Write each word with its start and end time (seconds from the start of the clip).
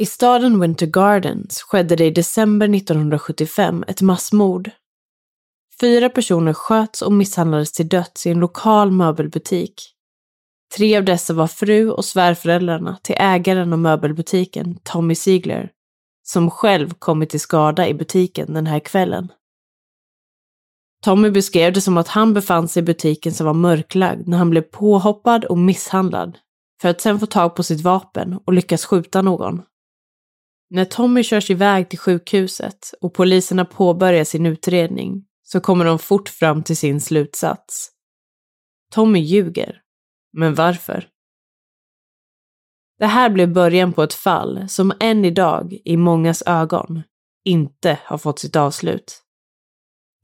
I 0.00 0.06
staden 0.06 0.60
Winter 0.60 0.86
Gardens 0.86 1.62
skedde 1.62 1.96
det 1.96 2.06
i 2.06 2.10
december 2.10 2.74
1975 2.74 3.84
ett 3.88 4.02
massmord. 4.02 4.70
Fyra 5.80 6.08
personer 6.08 6.52
sköts 6.52 7.02
och 7.02 7.12
misshandlades 7.12 7.72
till 7.72 7.88
döds 7.88 8.26
i 8.26 8.30
en 8.30 8.38
lokal 8.38 8.90
möbelbutik. 8.90 9.74
Tre 10.76 10.96
av 10.96 11.04
dessa 11.04 11.32
var 11.32 11.46
fru 11.46 11.90
och 11.90 12.04
svärföräldrarna 12.04 12.98
till 13.02 13.14
ägaren 13.18 13.72
av 13.72 13.78
möbelbutiken, 13.78 14.78
Tommy 14.82 15.14
Ziegler, 15.14 15.70
som 16.22 16.50
själv 16.50 16.94
kommit 16.98 17.30
till 17.30 17.40
skada 17.40 17.88
i 17.88 17.94
butiken 17.94 18.54
den 18.54 18.66
här 18.66 18.80
kvällen. 18.80 19.32
Tommy 21.04 21.30
beskrev 21.30 21.72
det 21.72 21.80
som 21.80 21.96
att 21.96 22.08
han 22.08 22.34
befann 22.34 22.68
sig 22.68 22.80
i 22.80 22.84
butiken 22.84 23.32
som 23.32 23.46
var 23.46 23.54
mörklagd 23.54 24.28
när 24.28 24.38
han 24.38 24.50
blev 24.50 24.62
påhoppad 24.62 25.44
och 25.44 25.58
misshandlad, 25.58 26.38
för 26.82 26.88
att 26.88 27.00
sen 27.00 27.20
få 27.20 27.26
tag 27.26 27.56
på 27.56 27.62
sitt 27.62 27.80
vapen 27.80 28.38
och 28.44 28.52
lyckas 28.52 28.84
skjuta 28.84 29.22
någon. 29.22 29.62
När 30.70 30.84
Tommy 30.84 31.22
körs 31.22 31.50
iväg 31.50 31.88
till 31.88 31.98
sjukhuset 31.98 32.94
och 33.00 33.14
poliserna 33.14 33.64
påbörjar 33.64 34.24
sin 34.24 34.46
utredning 34.46 35.24
så 35.42 35.60
kommer 35.60 35.84
de 35.84 35.98
fort 35.98 36.28
fram 36.28 36.62
till 36.62 36.76
sin 36.76 37.00
slutsats. 37.00 37.90
Tommy 38.92 39.20
ljuger. 39.20 39.82
Men 40.32 40.54
varför? 40.54 41.08
Det 42.98 43.06
här 43.06 43.30
blev 43.30 43.52
början 43.52 43.92
på 43.92 44.02
ett 44.02 44.14
fall 44.14 44.68
som 44.68 44.92
än 45.00 45.24
idag, 45.24 45.78
i 45.84 45.96
mångas 45.96 46.42
ögon, 46.46 47.02
inte 47.44 47.98
har 48.04 48.18
fått 48.18 48.38
sitt 48.38 48.56
avslut. 48.56 49.22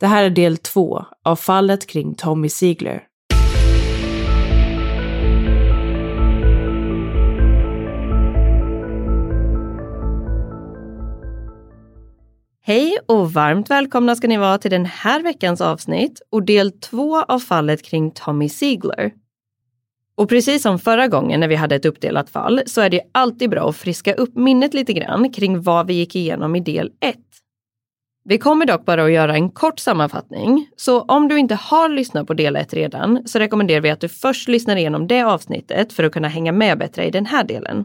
Det 0.00 0.06
här 0.06 0.24
är 0.24 0.30
del 0.30 0.56
två 0.56 1.04
av 1.24 1.36
fallet 1.36 1.86
kring 1.86 2.14
Tommy 2.14 2.48
Ziegler. 2.48 3.06
Hej 12.68 12.98
och 13.06 13.32
varmt 13.32 13.70
välkomna 13.70 14.16
ska 14.16 14.28
ni 14.28 14.36
vara 14.36 14.58
till 14.58 14.70
den 14.70 14.84
här 14.84 15.22
veckans 15.22 15.60
avsnitt 15.60 16.20
och 16.30 16.42
del 16.42 16.72
två 16.72 17.22
av 17.22 17.38
fallet 17.38 17.82
kring 17.82 18.10
Tommy 18.10 18.48
Ziegler. 18.48 19.12
Och 20.16 20.28
precis 20.28 20.62
som 20.62 20.78
förra 20.78 21.08
gången 21.08 21.40
när 21.40 21.48
vi 21.48 21.54
hade 21.54 21.74
ett 21.74 21.84
uppdelat 21.84 22.30
fall 22.30 22.62
så 22.66 22.80
är 22.80 22.90
det 22.90 23.00
alltid 23.12 23.50
bra 23.50 23.68
att 23.68 23.76
friska 23.76 24.14
upp 24.14 24.36
minnet 24.36 24.74
lite 24.74 24.92
grann 24.92 25.32
kring 25.32 25.62
vad 25.62 25.86
vi 25.86 25.94
gick 25.94 26.16
igenom 26.16 26.56
i 26.56 26.60
del 26.60 26.92
1. 27.00 27.16
Vi 28.24 28.38
kommer 28.38 28.66
dock 28.66 28.84
bara 28.84 29.04
att 29.04 29.12
göra 29.12 29.34
en 29.34 29.50
kort 29.50 29.78
sammanfattning, 29.78 30.68
så 30.76 31.02
om 31.02 31.28
du 31.28 31.38
inte 31.38 31.54
har 31.54 31.88
lyssnat 31.88 32.26
på 32.26 32.34
del 32.34 32.56
1 32.56 32.74
redan 32.74 33.28
så 33.28 33.38
rekommenderar 33.38 33.80
vi 33.80 33.90
att 33.90 34.00
du 34.00 34.08
först 34.08 34.48
lyssnar 34.48 34.76
igenom 34.76 35.06
det 35.06 35.22
avsnittet 35.22 35.92
för 35.92 36.04
att 36.04 36.12
kunna 36.12 36.28
hänga 36.28 36.52
med 36.52 36.78
bättre 36.78 37.04
i 37.06 37.10
den 37.10 37.26
här 37.26 37.44
delen. 37.44 37.84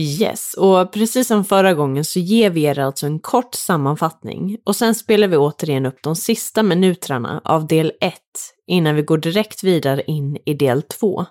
Yes, 0.00 0.54
och 0.54 0.92
precis 0.92 1.28
som 1.28 1.44
förra 1.44 1.74
gången 1.74 2.04
så 2.04 2.18
ger 2.18 2.50
vi 2.50 2.62
er 2.62 2.78
alltså 2.78 3.06
en 3.06 3.18
kort 3.18 3.54
sammanfattning 3.54 4.58
och 4.64 4.76
sen 4.76 4.94
spelar 4.94 5.28
vi 5.28 5.36
återigen 5.36 5.86
upp 5.86 6.02
de 6.02 6.16
sista 6.16 6.62
minuterna 6.62 7.40
av 7.44 7.66
del 7.66 7.92
1 8.00 8.14
innan 8.66 8.94
vi 8.94 9.02
går 9.02 9.18
direkt 9.18 9.64
vidare 9.64 10.02
in 10.06 10.38
i 10.46 10.54
del 10.54 10.82
2. 10.82 11.26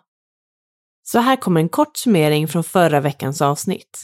Så 1.04 1.20
här 1.20 1.36
kommer 1.36 1.62
en 1.62 1.70
kort 1.70 1.98
summering 1.98 2.48
från 2.48 2.64
förra 2.64 3.00
veckans 3.00 3.42
avsnitt. 3.42 4.02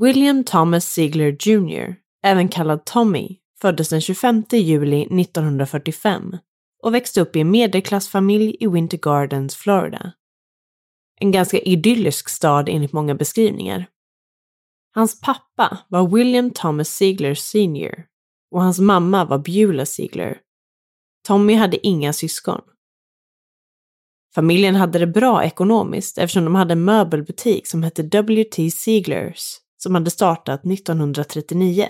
William 0.00 0.44
Thomas 0.44 0.84
Ziegler 0.84 1.36
Jr, 1.40 1.94
även 2.24 2.48
kallad 2.48 2.84
Tommy, 2.84 3.36
föddes 3.60 3.88
den 3.88 4.00
25 4.00 4.44
juli 4.50 5.02
1945 5.02 6.36
och 6.82 6.94
växte 6.94 7.20
upp 7.20 7.36
i 7.36 7.40
en 7.40 7.50
medelklassfamilj 7.50 8.56
i 8.60 8.66
Winter 8.66 8.98
Gardens, 8.98 9.56
Florida. 9.56 10.12
En 11.22 11.30
ganska 11.30 11.58
idyllisk 11.58 12.28
stad 12.28 12.68
enligt 12.68 12.92
många 12.92 13.14
beskrivningar. 13.14 13.86
Hans 14.94 15.20
pappa 15.20 15.78
var 15.88 16.08
William 16.16 16.50
Thomas 16.50 16.88
Ziegler 16.88 17.34
Sr 17.34 18.06
och 18.50 18.62
hans 18.62 18.78
mamma 18.78 19.24
var 19.24 19.38
Beulah 19.38 19.84
Ziegler. 19.84 20.40
Tommy 21.26 21.54
hade 21.54 21.86
inga 21.86 22.12
syskon. 22.12 22.60
Familjen 24.34 24.74
hade 24.74 24.98
det 24.98 25.06
bra 25.06 25.44
ekonomiskt 25.44 26.18
eftersom 26.18 26.44
de 26.44 26.54
hade 26.54 26.72
en 26.72 26.84
möbelbutik 26.84 27.66
som 27.66 27.82
hette 27.82 28.02
W.T. 28.02 28.70
Zieglers 28.70 29.56
som 29.82 29.94
hade 29.94 30.10
startat 30.10 30.66
1939. 30.66 31.88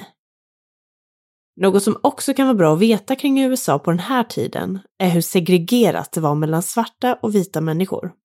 Något 1.60 1.82
som 1.82 1.96
också 2.02 2.34
kan 2.34 2.46
vara 2.46 2.56
bra 2.56 2.74
att 2.74 2.80
veta 2.80 3.16
kring 3.16 3.40
USA 3.40 3.78
på 3.78 3.90
den 3.90 4.00
här 4.00 4.24
tiden 4.24 4.78
är 4.98 5.08
hur 5.08 5.20
segregerat 5.20 6.12
det 6.12 6.20
var 6.20 6.34
mellan 6.34 6.62
svarta 6.62 7.18
och 7.22 7.34
vita 7.34 7.60
människor. 7.60 8.21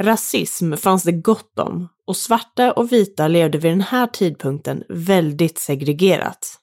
Rasism 0.00 0.76
fanns 0.76 1.02
det 1.02 1.12
gott 1.12 1.58
om 1.58 1.88
och 2.06 2.16
svarta 2.16 2.72
och 2.72 2.92
vita 2.92 3.28
levde 3.28 3.58
vid 3.58 3.72
den 3.72 3.80
här 3.80 4.06
tidpunkten 4.06 4.84
väldigt 4.88 5.58
segregerat. 5.58 6.56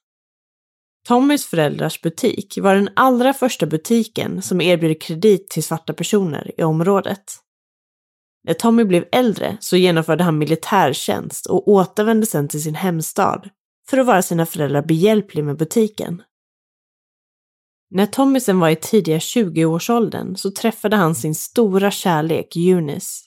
Tommys 1.08 1.46
föräldrars 1.46 2.02
butik 2.02 2.58
var 2.62 2.76
den 2.76 2.90
allra 2.96 3.34
första 3.34 3.66
butiken 3.66 4.42
som 4.42 4.62
erbjöd 4.62 5.02
kredit 5.02 5.50
till 5.50 5.64
svarta 5.64 5.94
personer 5.94 6.52
i 6.58 6.64
området. 6.64 7.24
När 8.44 8.54
Tommy 8.54 8.84
blev 8.84 9.06
äldre 9.12 9.58
så 9.60 9.78
genomförde 9.78 10.24
han 10.24 10.38
militärtjänst 10.38 11.46
och 11.46 11.68
återvände 11.68 12.26
sedan 12.26 12.48
till 12.48 12.64
sin 12.64 12.76
hemstad 12.76 13.50
för 13.90 13.98
att 13.98 14.06
vara 14.06 14.22
sina 14.22 14.46
föräldrar 14.46 14.82
behjälplig 14.82 15.44
med 15.44 15.58
butiken. 15.58 16.24
När 17.90 18.06
Tommy 18.06 18.40
sen 18.40 18.60
var 18.60 18.70
i 18.70 18.76
tidiga 18.76 19.18
20-årsåldern 19.18 20.36
så 20.36 20.52
träffade 20.52 20.96
han 20.96 21.16
sin 21.16 21.36
stora 21.36 21.92
kärlek 21.92 22.56
Eunice. 22.56 23.27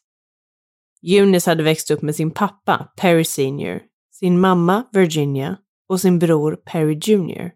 Eunice 1.02 1.50
hade 1.50 1.62
växt 1.62 1.90
upp 1.90 2.02
med 2.02 2.16
sin 2.16 2.30
pappa, 2.30 2.92
Perry 2.96 3.24
Senior, 3.24 3.80
sin 4.12 4.40
mamma, 4.40 4.84
Virginia, 4.92 5.56
och 5.88 6.00
sin 6.00 6.18
bror, 6.18 6.56
Perry 6.64 6.94
Jr. 7.02 7.50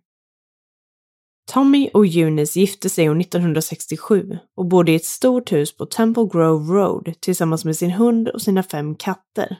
Tommy 1.52 1.90
och 1.94 2.06
Eunice 2.06 2.60
gifte 2.60 2.88
sig 2.88 3.10
år 3.10 3.20
1967 3.20 4.38
och 4.56 4.66
bodde 4.66 4.92
i 4.92 4.94
ett 4.94 5.04
stort 5.04 5.52
hus 5.52 5.76
på 5.76 5.86
Temple 5.86 6.28
Grove 6.32 6.74
Road 6.74 7.14
tillsammans 7.20 7.64
med 7.64 7.76
sin 7.76 7.90
hund 7.90 8.28
och 8.28 8.42
sina 8.42 8.62
fem 8.62 8.94
katter. 8.94 9.56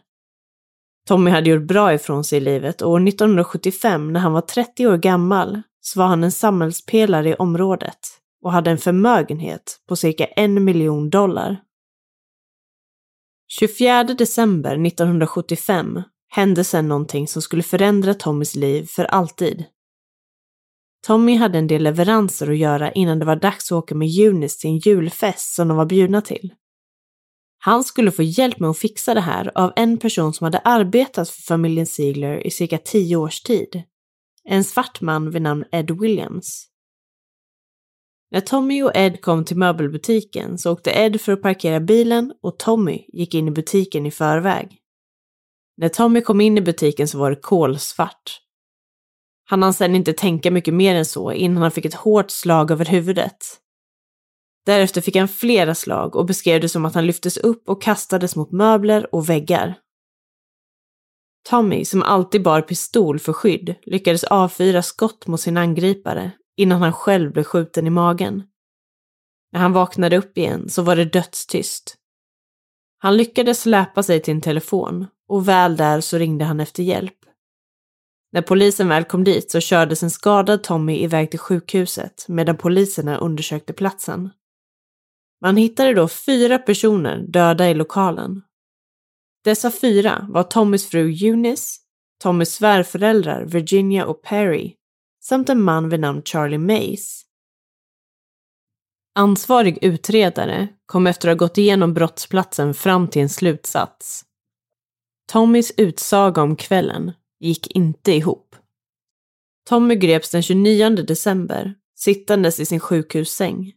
Tommy 1.09 1.31
hade 1.31 1.51
gjort 1.51 1.69
bra 1.69 1.95
ifrån 1.95 2.25
sig 2.25 2.37
i 2.37 2.41
livet 2.41 2.83
och 2.83 2.91
år 2.91 3.09
1975 3.09 4.13
när 4.13 4.21
han 4.21 4.33
var 4.33 4.41
30 4.41 4.87
år 4.87 4.97
gammal 4.97 5.63
så 5.81 5.99
var 5.99 6.07
han 6.07 6.25
en 6.25 6.33
samhällspelare 6.33 7.29
i 7.29 7.35
området 7.35 7.99
och 8.45 8.53
hade 8.53 8.71
en 8.71 8.79
förmögenhet 8.79 9.81
på 9.89 9.97
cirka 9.97 10.25
en 10.25 10.65
miljon 10.65 11.11
dollar. 11.11 11.57
24 13.59 14.05
december 14.05 14.87
1975 14.87 16.03
hände 16.29 16.65
sedan 16.65 16.89
någonting 16.89 17.29
som 17.29 17.43
skulle 17.43 17.63
förändra 17.63 18.15
Tommys 18.15 18.55
liv 18.55 18.87
för 18.87 19.05
alltid. 19.05 19.65
Tommy 21.07 21.37
hade 21.37 21.59
en 21.59 21.67
del 21.67 21.83
leveranser 21.83 22.51
att 22.51 22.59
göra 22.59 22.93
innan 22.93 23.19
det 23.19 23.25
var 23.25 23.37
dags 23.37 23.73
att 23.73 23.77
åka 23.77 23.95
med 23.95 24.09
Eunice 24.09 24.61
till 24.61 24.71
en 24.71 24.79
julfest 24.79 25.55
som 25.55 25.69
de 25.69 25.77
var 25.77 25.87
bjudna 25.87 26.23
till. 26.23 26.55
Han 27.59 27.85
skulle 27.85 28.13
få 28.13 28.23
hjälp 28.23 28.59
med 28.59 28.71
att 28.71 28.79
fixa 28.79 29.15
det 29.15 29.21
här 29.21 29.53
av 29.55 29.73
en 29.77 29.99
person 29.99 30.35
som 30.35 30.45
hade 30.45 30.59
arbetat 30.59 31.31
för 31.31 31.43
familjen 31.43 31.87
Ziegler 31.87 32.47
i 32.47 32.51
cirka 32.51 32.79
tio 32.79 33.17
års 33.17 33.41
tid. 33.41 33.83
En 34.45 34.65
svart 34.65 35.01
man 35.01 35.31
vid 35.31 35.43
namn 35.43 35.65
Ed 35.73 36.01
Williams. 36.01 36.74
När 38.35 38.41
Tommy 38.41 38.83
och 38.83 38.91
Ed 38.95 39.21
kom 39.21 39.45
till 39.45 39.57
möbelbutiken 39.57 40.59
så 40.59 40.73
åkte 40.73 40.91
Ed 40.91 41.21
för 41.21 41.33
att 41.33 41.43
parkera 41.43 41.81
bilen 41.81 42.33
och 42.43 42.59
Tommy 42.59 43.05
gick 43.09 43.35
in 43.35 43.49
i 43.49 43.51
butiken 43.51 44.07
i 44.07 44.11
förväg. 44.11 44.79
När 45.77 45.89
Tommy 45.89 46.21
kom 46.21 46.41
in 46.41 46.59
i 46.59 46.61
butiken 46.61 47.09
så 47.09 47.19
var 47.19 47.31
det 47.31 47.37
kolsvart. 47.37 48.41
Han 49.45 49.63
hann 49.63 49.75
sedan 49.75 49.95
inte 49.95 50.13
tänka 50.13 50.51
mycket 50.51 50.75
mer 50.75 50.95
än 50.95 51.05
så 51.05 51.33
innan 51.33 51.63
han 51.63 51.71
fick 51.71 51.85
ett 51.85 51.95
hårt 51.95 52.31
slag 52.31 52.71
över 52.71 52.85
huvudet. 52.85 53.37
Därefter 54.67 55.01
fick 55.01 55.17
han 55.17 55.29
flera 55.29 55.75
slag 55.75 56.17
och 56.17 56.27
beskrev 56.27 56.61
det 56.61 56.69
som 56.69 56.85
att 56.85 56.95
han 56.95 57.07
lyftes 57.07 57.37
upp 57.37 57.69
och 57.69 57.83
kastades 57.83 58.37
mot 58.37 58.53
möbler 58.53 59.15
och 59.15 59.29
väggar. 59.29 59.79
Tommy, 61.49 61.85
som 61.85 62.03
alltid 62.03 62.43
bar 62.43 62.61
pistol 62.61 63.19
för 63.19 63.33
skydd, 63.33 63.75
lyckades 63.83 64.25
avfyra 64.25 64.83
skott 64.83 65.27
mot 65.27 65.41
sin 65.41 65.57
angripare 65.57 66.33
innan 66.57 66.83
han 66.83 66.93
själv 66.93 67.33
blev 67.33 67.45
skjuten 67.45 67.87
i 67.87 67.91
magen. 67.91 68.43
När 69.53 69.61
han 69.61 69.73
vaknade 69.73 70.17
upp 70.17 70.39
igen 70.39 70.69
så 70.69 70.83
var 70.83 70.97
det 70.97 71.05
dödstyst. 71.05 71.97
Han 72.99 73.17
lyckades 73.17 73.61
släpa 73.61 74.03
sig 74.03 74.21
till 74.21 74.35
en 74.35 74.41
telefon 74.41 75.07
och 75.29 75.49
väl 75.49 75.77
där 75.77 76.01
så 76.01 76.19
ringde 76.19 76.45
han 76.45 76.61
efter 76.61 76.83
hjälp. 76.83 77.19
När 78.33 78.43
polisen 78.43 78.89
väl 78.89 79.05
kom 79.05 79.25
dit 79.25 79.51
så 79.51 79.61
kördes 79.61 80.03
en 80.03 80.11
skadad 80.11 80.63
Tommy 80.63 81.03
iväg 81.03 81.31
till 81.31 81.39
sjukhuset 81.39 82.25
medan 82.29 82.57
poliserna 82.57 83.17
undersökte 83.17 83.73
platsen. 83.73 84.31
Man 85.41 85.57
hittade 85.57 85.95
då 85.95 86.09
fyra 86.09 86.59
personer 86.59 87.19
döda 87.29 87.71
i 87.71 87.75
lokalen. 87.75 88.43
Dessa 89.45 89.71
fyra 89.71 90.27
var 90.31 90.43
Tommys 90.43 90.89
fru 90.89 91.11
Eunice, 91.11 91.81
Tommys 92.23 92.55
svärföräldrar 92.55 93.45
Virginia 93.45 94.07
och 94.07 94.23
Perry 94.23 94.75
samt 95.25 95.49
en 95.49 95.63
man 95.63 95.89
vid 95.89 96.01
namn 96.01 96.23
Charlie 96.23 96.59
Mays. 96.59 97.25
Ansvarig 99.15 99.79
utredare 99.83 100.69
kom 100.87 101.07
efter 101.07 101.29
att 101.29 101.41
ha 101.41 101.47
gått 101.47 101.59
igenom 101.59 101.95
brottsplatsen 101.95 102.75
fram 102.75 103.09
till 103.09 103.23
en 103.23 103.29
slutsats. 103.29 104.25
Tommys 105.33 105.73
utsaga 105.77 106.43
om 106.43 106.57
kvällen 106.57 107.13
gick 107.41 107.77
inte 107.77 108.13
ihop. 108.13 108.57
Tommy 109.69 109.95
greps 109.97 110.31
den 110.31 110.43
29 110.43 110.89
december, 110.89 111.75
sittandes 111.95 112.61
i 112.61 112.67
sin 112.67 112.81
sjukhussäng. 112.81 113.73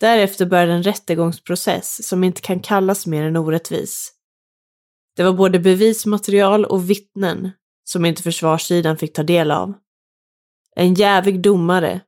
Därefter 0.00 0.46
började 0.46 0.72
en 0.72 0.82
rättegångsprocess 0.82 2.08
som 2.08 2.24
inte 2.24 2.40
kan 2.40 2.60
kallas 2.60 3.06
mer 3.06 3.22
än 3.22 3.36
orättvis. 3.36 4.12
Det 5.16 5.22
var 5.22 5.32
både 5.32 5.58
bevismaterial 5.58 6.64
och 6.64 6.90
vittnen 6.90 7.50
som 7.84 8.04
inte 8.04 8.22
försvarssidan 8.22 8.96
fick 8.96 9.12
ta 9.12 9.22
del 9.22 9.50
av. 9.50 9.74
En 10.76 10.94
jävig 10.94 11.42
domare 11.42 12.00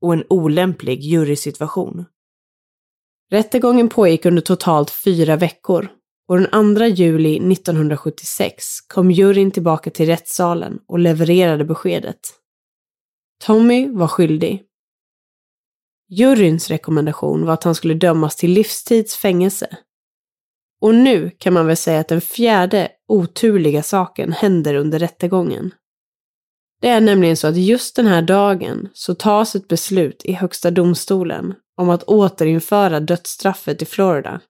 och 0.00 0.12
en 0.12 0.24
olämplig 0.28 1.00
jurysituation. 1.00 2.04
Rättegången 3.30 3.88
pågick 3.88 4.26
under 4.26 4.42
totalt 4.42 4.90
fyra 4.90 5.36
veckor 5.36 5.88
och 6.28 6.38
den 6.38 6.76
2 6.76 6.84
juli 6.84 7.52
1976 7.52 8.64
kom 8.88 9.10
juryn 9.10 9.50
tillbaka 9.50 9.90
till 9.90 10.06
rättssalen 10.06 10.78
och 10.88 10.98
levererade 10.98 11.64
beskedet. 11.64 12.20
Tommy 13.44 13.88
var 13.88 14.08
skyldig. 14.08 14.62
Juryns 16.08 16.70
rekommendation 16.70 17.46
var 17.46 17.54
att 17.54 17.64
han 17.64 17.74
skulle 17.74 17.94
dömas 17.94 18.36
till 18.36 18.50
livstids 18.50 19.16
fängelse. 19.16 19.78
Och 20.80 20.94
nu 20.94 21.30
kan 21.38 21.52
man 21.52 21.66
väl 21.66 21.76
säga 21.76 22.00
att 22.00 22.08
den 22.08 22.20
fjärde 22.20 22.88
oturliga 23.08 23.82
saken 23.82 24.32
händer 24.32 24.74
under 24.74 24.98
rättegången. 24.98 25.74
Det 26.84 26.90
är 26.90 27.00
nämligen 27.00 27.36
så 27.36 27.46
att 27.46 27.56
just 27.56 27.96
den 27.96 28.06
här 28.06 28.22
dagen 28.22 28.88
så 28.94 29.14
tas 29.14 29.54
ett 29.54 29.68
beslut 29.68 30.24
i 30.24 30.32
Högsta 30.32 30.70
domstolen 30.70 31.54
om 31.76 31.90
att 31.90 32.02
återinföra 32.02 33.00
dödsstraffet 33.00 33.82
i 33.82 33.84
Florida 33.84 34.40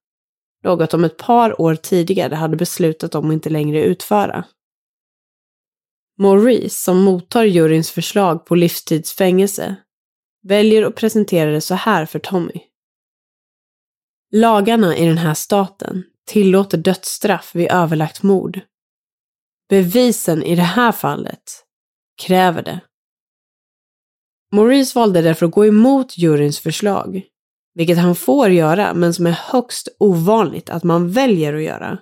något 0.64 0.90
de 0.90 1.04
ett 1.04 1.16
par 1.16 1.60
år 1.60 1.74
tidigare 1.74 2.34
hade 2.34 2.56
beslutat 2.56 3.14
om 3.14 3.26
att 3.26 3.32
inte 3.32 3.50
längre 3.50 3.84
utföra. 3.84 4.44
Maurice, 6.18 6.82
som 6.82 7.02
mottar 7.02 7.44
juryns 7.44 7.90
förslag 7.90 8.46
på 8.46 8.54
livstidsfängelse, 8.54 9.76
väljer 10.42 10.82
att 10.82 10.94
presentera 10.94 11.50
det 11.50 11.60
så 11.60 11.74
här 11.74 12.06
för 12.06 12.18
Tommy. 12.18 12.60
Lagarna 14.32 14.96
i 14.96 15.06
den 15.06 15.18
här 15.18 15.34
staten 15.34 16.04
tillåter 16.26 16.78
dödsstraff 16.78 17.54
vid 17.54 17.70
överlagt 17.70 18.22
mord. 18.22 18.60
Bevisen 19.68 20.42
i 20.42 20.56
det 20.56 20.62
här 20.62 20.92
fallet 20.92 21.63
kräver 22.22 22.62
det. 22.62 22.80
Maurice 24.52 24.98
valde 24.98 25.22
därför 25.22 25.46
att 25.46 25.52
gå 25.52 25.66
emot 25.66 26.18
juryns 26.18 26.60
förslag 26.60 27.22
vilket 27.74 27.98
han 27.98 28.14
får 28.14 28.48
göra, 28.48 28.94
men 28.94 29.14
som 29.14 29.26
är 29.26 29.32
högst 29.52 29.88
ovanligt 29.98 30.70
att 30.70 30.84
man 30.84 31.10
väljer 31.10 31.54
att 31.54 31.62
göra. 31.62 31.98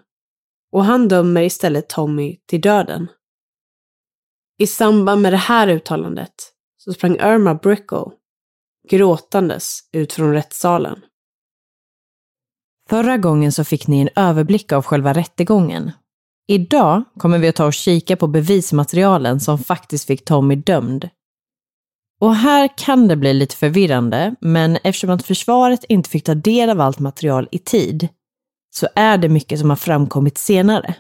Och 0.73 0.85
han 0.85 1.09
dömer 1.09 1.43
istället 1.43 1.89
Tommy 1.89 2.37
till 2.47 2.61
döden. 2.61 3.07
I 4.59 4.67
samband 4.67 5.23
med 5.23 5.33
det 5.33 5.37
här 5.37 5.69
uttalandet 5.69 6.35
så 6.77 6.93
sprang 6.93 7.17
Irma 7.17 7.55
Brickle 7.55 8.05
gråtandes 8.89 9.89
ut 9.93 10.13
från 10.13 10.33
rättssalen. 10.33 11.01
Förra 12.89 13.17
gången 13.17 13.53
så 13.53 13.65
fick 13.65 13.87
ni 13.87 14.01
en 14.01 14.09
överblick 14.17 14.73
av 14.73 14.83
själva 14.83 15.13
rättegången. 15.13 15.91
Idag 16.49 17.05
kommer 17.19 17.39
vi 17.39 17.49
att 17.49 17.57
ta 17.57 17.67
och 17.67 17.75
kika 17.75 18.17
på 18.17 18.27
bevismaterialen 18.27 19.41
som 19.41 19.59
faktiskt 19.59 20.07
fick 20.07 20.25
Tommy 20.25 20.57
dömd 20.57 21.09
och 22.23 22.37
här 22.37 22.69
kan 22.77 23.09
det 23.09 23.17
bli 23.17 23.35
lite 23.35 23.57
förvirrande, 23.57 24.35
men 24.41 24.77
eftersom 24.77 25.11
att 25.11 25.27
försvaret 25.27 25.85
inte 25.89 26.11
fick 26.11 26.25
ta 26.25 26.35
del 26.35 26.71
av 26.71 26.81
allt 26.81 26.99
material 26.99 27.49
i 27.53 27.59
tid, 27.59 28.09
så 28.75 28.89
är 28.95 29.19
det 29.19 29.29
mycket 29.29 29.59
som 29.61 29.71
har 29.71 29.77
framkommit 29.77 30.39
senare. 30.39 30.95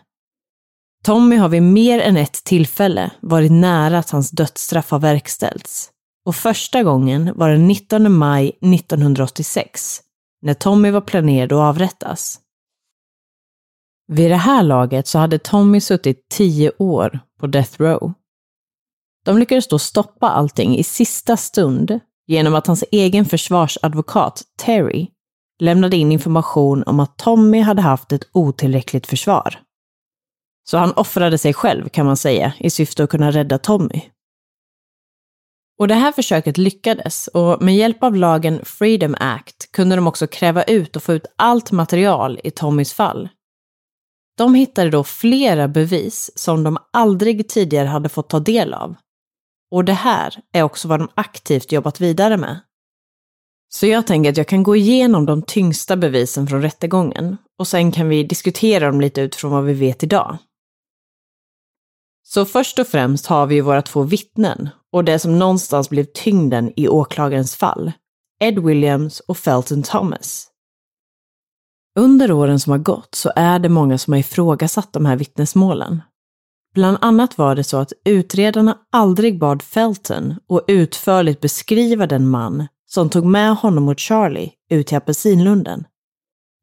Tommy 1.05 1.37
har 1.37 1.49
vid 1.49 1.63
mer 1.63 2.01
än 2.01 2.17
ett 2.17 2.45
tillfälle 2.45 3.11
varit 3.21 3.53
nära 3.53 3.99
att 3.99 4.11
hans 4.11 4.31
dödsstraff 4.31 4.91
har 4.91 4.99
verkställts. 4.99 5.91
Och 6.27 6.37
första 6.37 6.83
gången 6.83 7.33
var 7.35 7.49
den 7.49 7.69
19 7.69 8.13
maj 8.13 8.49
1986, 8.49 10.01
när 10.43 10.55
Tommy 10.55 10.91
var 10.91 11.01
planerad 11.01 11.53
att 11.53 11.59
avrättas. 11.59 12.41
Vid 14.13 14.31
det 14.31 14.37
här 14.37 14.63
laget 14.63 15.07
så 15.07 15.19
hade 15.19 15.39
Tommy 15.39 15.81
suttit 15.81 16.29
tio 16.29 16.73
år 16.79 17.19
på 17.41 17.47
Death 17.47 17.83
Row. 17.83 18.13
De 19.25 19.39
lyckades 19.39 19.69
då 19.69 19.79
stoppa 19.79 20.29
allting 20.29 20.77
i 20.77 20.85
sista 20.85 21.37
stund 21.37 22.01
genom 22.27 22.55
att 22.55 22.67
hans 22.67 22.85
egen 22.91 23.25
försvarsadvokat, 23.25 24.43
Terry, 24.59 25.09
lämnade 25.61 25.97
in 25.97 26.13
information 26.13 26.83
om 26.83 27.01
att 27.01 27.19
Tommy 27.19 27.61
hade 27.61 27.83
haft 27.83 28.13
ett 28.13 28.29
otillräckligt 28.33 29.07
försvar. 29.07 29.61
Så 30.65 30.79
han 30.79 30.93
offrade 30.93 31.39
sig 31.39 31.55
själv 31.55 31.89
kan 31.89 32.07
man 32.07 32.17
säga 32.17 32.53
i 32.59 32.71
syfte 32.71 33.05
att 33.05 33.11
kunna 33.11 33.31
rädda 33.31 33.59
Tommy. 33.59 34.03
Och 35.79 35.89
det 35.89 35.95
här 35.95 36.13
försöket 36.13 36.59
lyckades 36.59 37.29
och 37.29 37.63
med 37.63 37.77
hjälp 37.77 38.03
av 38.03 38.17
lagen 38.17 38.61
Freedom 38.65 39.15
Act 39.21 39.73
kunde 39.73 39.97
de 39.97 40.07
också 40.07 40.27
kräva 40.27 40.63
ut 40.63 40.97
och 40.97 41.03
få 41.03 41.13
ut 41.13 41.27
allt 41.37 41.71
material 41.71 42.41
i 42.45 42.51
Tommys 42.51 42.93
fall. 42.93 43.29
De 44.37 44.55
hittade 44.55 44.91
då 44.91 45.05
flera 45.05 45.69
bevis 45.69 46.31
som 46.35 46.63
de 46.63 46.79
aldrig 46.93 47.49
tidigare 47.49 47.89
hade 47.89 48.09
fått 48.09 48.29
ta 48.29 48.41
del 48.41 48.75
av 48.75 48.97
och 49.73 49.85
det 49.85 49.93
här 49.93 50.35
är 50.53 50.63
också 50.63 50.89
vad 50.89 51.01
de 51.01 51.09
aktivt 51.15 51.73
jobbat 51.73 52.01
vidare 52.01 52.37
med. 52.37 52.61
Så 53.69 53.87
jag 53.87 54.07
tänker 54.07 54.31
att 54.31 54.37
jag 54.37 54.49
kan 54.49 54.63
gå 54.63 54.77
igenom 54.77 55.27
de 55.27 55.43
tyngsta 55.43 55.97
bevisen 55.97 56.47
från 56.47 56.63
rättegången 56.63 57.37
och 57.59 57.69
sen 57.69 57.93
kan 57.93 58.09
vi 58.09 58.25
diskutera 58.25 58.87
dem 58.87 59.01
lite 59.01 59.21
utifrån 59.21 59.51
vad 59.51 59.65
vi 59.65 59.73
vet 59.73 60.03
idag. 60.03 60.39
Så 62.23 62.45
först 62.45 62.79
och 62.79 62.87
främst 62.87 63.27
har 63.27 63.47
vi 63.47 63.55
ju 63.55 63.61
våra 63.61 63.83
två 63.83 64.03
vittnen 64.03 64.69
och 64.93 65.05
det 65.05 65.19
som 65.19 65.39
någonstans 65.39 65.91
blev 65.91 66.05
tyngden 66.05 66.73
i 66.77 66.89
åklagarens 66.89 67.57
fall. 67.57 67.93
Ed 68.41 68.59
Williams 68.59 69.21
och 69.21 69.39
Felton 69.39 69.83
Thomas. 69.83 70.52
Under 71.99 72.33
åren 72.33 72.61
som 72.61 72.71
har 72.71 72.79
gått 72.79 73.15
så 73.15 73.33
är 73.37 73.59
det 73.59 73.69
många 73.69 73.99
som 73.99 74.13
har 74.13 74.21
ifrågasatt 74.21 74.93
de 74.93 75.07
här 75.07 75.17
vittnesmålen. 75.17 76.03
Bland 76.75 76.99
annat 77.01 77.39
var 77.39 77.55
det 77.55 77.65
så 77.65 77.77
att 77.77 77.93
utredarna 78.05 78.79
aldrig 78.93 79.39
bad 79.39 79.63
Felton 79.63 80.35
att 80.49 80.65
utförligt 80.67 81.41
beskriva 81.41 82.07
den 82.07 82.29
man 82.29 82.67
som 82.87 83.11
tog 83.11 83.25
med 83.25 83.57
honom 83.57 83.89
och 83.89 84.01
Charlie 84.01 84.53
ut 84.71 84.87
till 84.87 84.97
apelsinlunden 84.97 85.85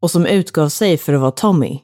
och 0.02 0.12
som 0.12 0.26
utgav 0.26 0.70
sig 0.70 0.98
för 0.98 1.14
att 1.14 1.22
vara 1.22 1.32
Tommy. 1.32 1.80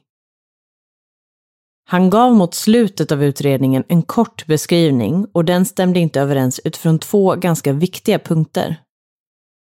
Han 1.88 2.10
gav 2.10 2.34
mot 2.34 2.54
slutet 2.54 3.12
av 3.12 3.24
utredningen 3.24 3.84
en 3.88 4.02
kort 4.02 4.46
beskrivning 4.46 5.26
och 5.32 5.44
den 5.44 5.64
stämde 5.64 6.00
inte 6.00 6.20
överens 6.20 6.60
utifrån 6.64 6.98
två 6.98 7.34
ganska 7.34 7.72
viktiga 7.72 8.18
punkter. 8.18 8.76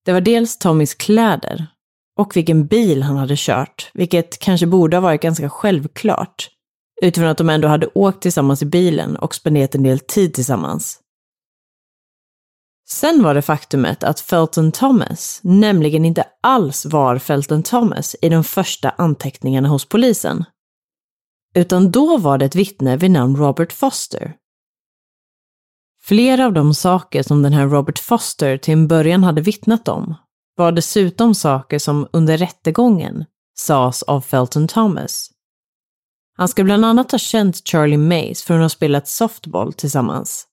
Det 0.05 0.13
var 0.13 0.21
dels 0.21 0.57
Tommys 0.57 0.93
kläder 0.93 1.67
och 2.17 2.35
vilken 2.35 2.67
bil 2.67 3.03
han 3.03 3.17
hade 3.17 3.35
kört, 3.37 3.91
vilket 3.93 4.39
kanske 4.39 4.67
borde 4.67 4.97
ha 4.97 5.01
varit 5.01 5.21
ganska 5.21 5.49
självklart 5.49 6.49
utifrån 7.01 7.29
att 7.29 7.37
de 7.37 7.49
ändå 7.49 7.67
hade 7.67 7.87
åkt 7.87 8.21
tillsammans 8.21 8.61
i 8.61 8.65
bilen 8.65 9.15
och 9.15 9.35
spenderat 9.35 9.75
en 9.75 9.83
del 9.83 9.99
tid 9.99 10.33
tillsammans. 10.33 10.99
Sen 12.89 13.23
var 13.23 13.33
det 13.33 13.41
faktumet 13.41 14.03
att 14.03 14.19
Felton 14.19 14.71
Thomas 14.71 15.39
nämligen 15.43 16.05
inte 16.05 16.23
alls 16.43 16.85
var 16.85 17.17
Felton 17.17 17.63
Thomas 17.63 18.15
i 18.21 18.29
de 18.29 18.43
första 18.43 18.89
anteckningarna 18.89 19.67
hos 19.67 19.89
polisen. 19.89 20.45
Utan 21.55 21.91
då 21.91 22.17
var 22.17 22.37
det 22.37 22.45
ett 22.45 22.55
vittne 22.55 22.97
vid 22.97 23.11
namn 23.11 23.35
Robert 23.37 23.73
Foster. 23.73 24.33
Flera 26.01 26.45
av 26.45 26.53
de 26.53 26.73
saker 26.73 27.23
som 27.23 27.41
den 27.41 27.53
här 27.53 27.67
Robert 27.67 27.99
Foster 27.99 28.57
till 28.57 28.73
en 28.73 28.87
början 28.87 29.23
hade 29.23 29.41
vittnat 29.41 29.87
om 29.87 30.15
var 30.57 30.71
dessutom 30.71 31.35
saker 31.35 31.79
som 31.79 32.07
under 32.13 32.37
rättegången 32.37 33.25
sades 33.57 34.03
av 34.03 34.21
Felton 34.21 34.67
Thomas. 34.67 35.31
Han 36.37 36.47
ska 36.47 36.63
bland 36.63 36.85
annat 36.85 37.11
ha 37.11 37.19
känt 37.19 37.67
Charlie 37.67 37.97
Mays 37.97 38.43
för 38.43 38.53
att 38.53 38.61
ha 38.61 38.69
spelat 38.69 39.07
softball 39.07 39.73
tillsammans. 39.73 40.47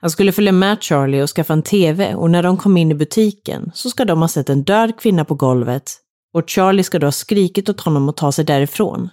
Han 0.00 0.10
skulle 0.10 0.32
följa 0.32 0.52
med 0.52 0.82
Charlie 0.82 1.22
och 1.22 1.30
skaffa 1.30 1.52
en 1.52 1.62
TV 1.62 2.14
och 2.14 2.30
när 2.30 2.42
de 2.42 2.56
kom 2.56 2.76
in 2.76 2.90
i 2.90 2.94
butiken 2.94 3.70
så 3.74 3.90
ska 3.90 4.04
de 4.04 4.20
ha 4.20 4.28
sett 4.28 4.50
en 4.50 4.64
död 4.64 5.00
kvinna 5.00 5.24
på 5.24 5.34
golvet 5.34 5.92
och 6.34 6.50
Charlie 6.50 6.82
ska 6.82 6.98
då 6.98 7.06
ha 7.06 7.12
skrikit 7.12 7.68
åt 7.68 7.80
honom 7.80 8.08
att 8.08 8.16
ta 8.16 8.32
sig 8.32 8.44
därifrån. 8.44 9.08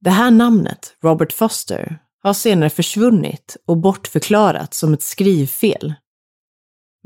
Det 0.00 0.10
här 0.10 0.30
namnet, 0.30 0.96
Robert 1.02 1.32
Foster, 1.32 1.98
har 2.22 2.34
senare 2.34 2.70
försvunnit 2.70 3.56
och 3.66 3.76
bortförklarats 3.76 4.78
som 4.78 4.94
ett 4.94 5.02
skrivfel. 5.02 5.94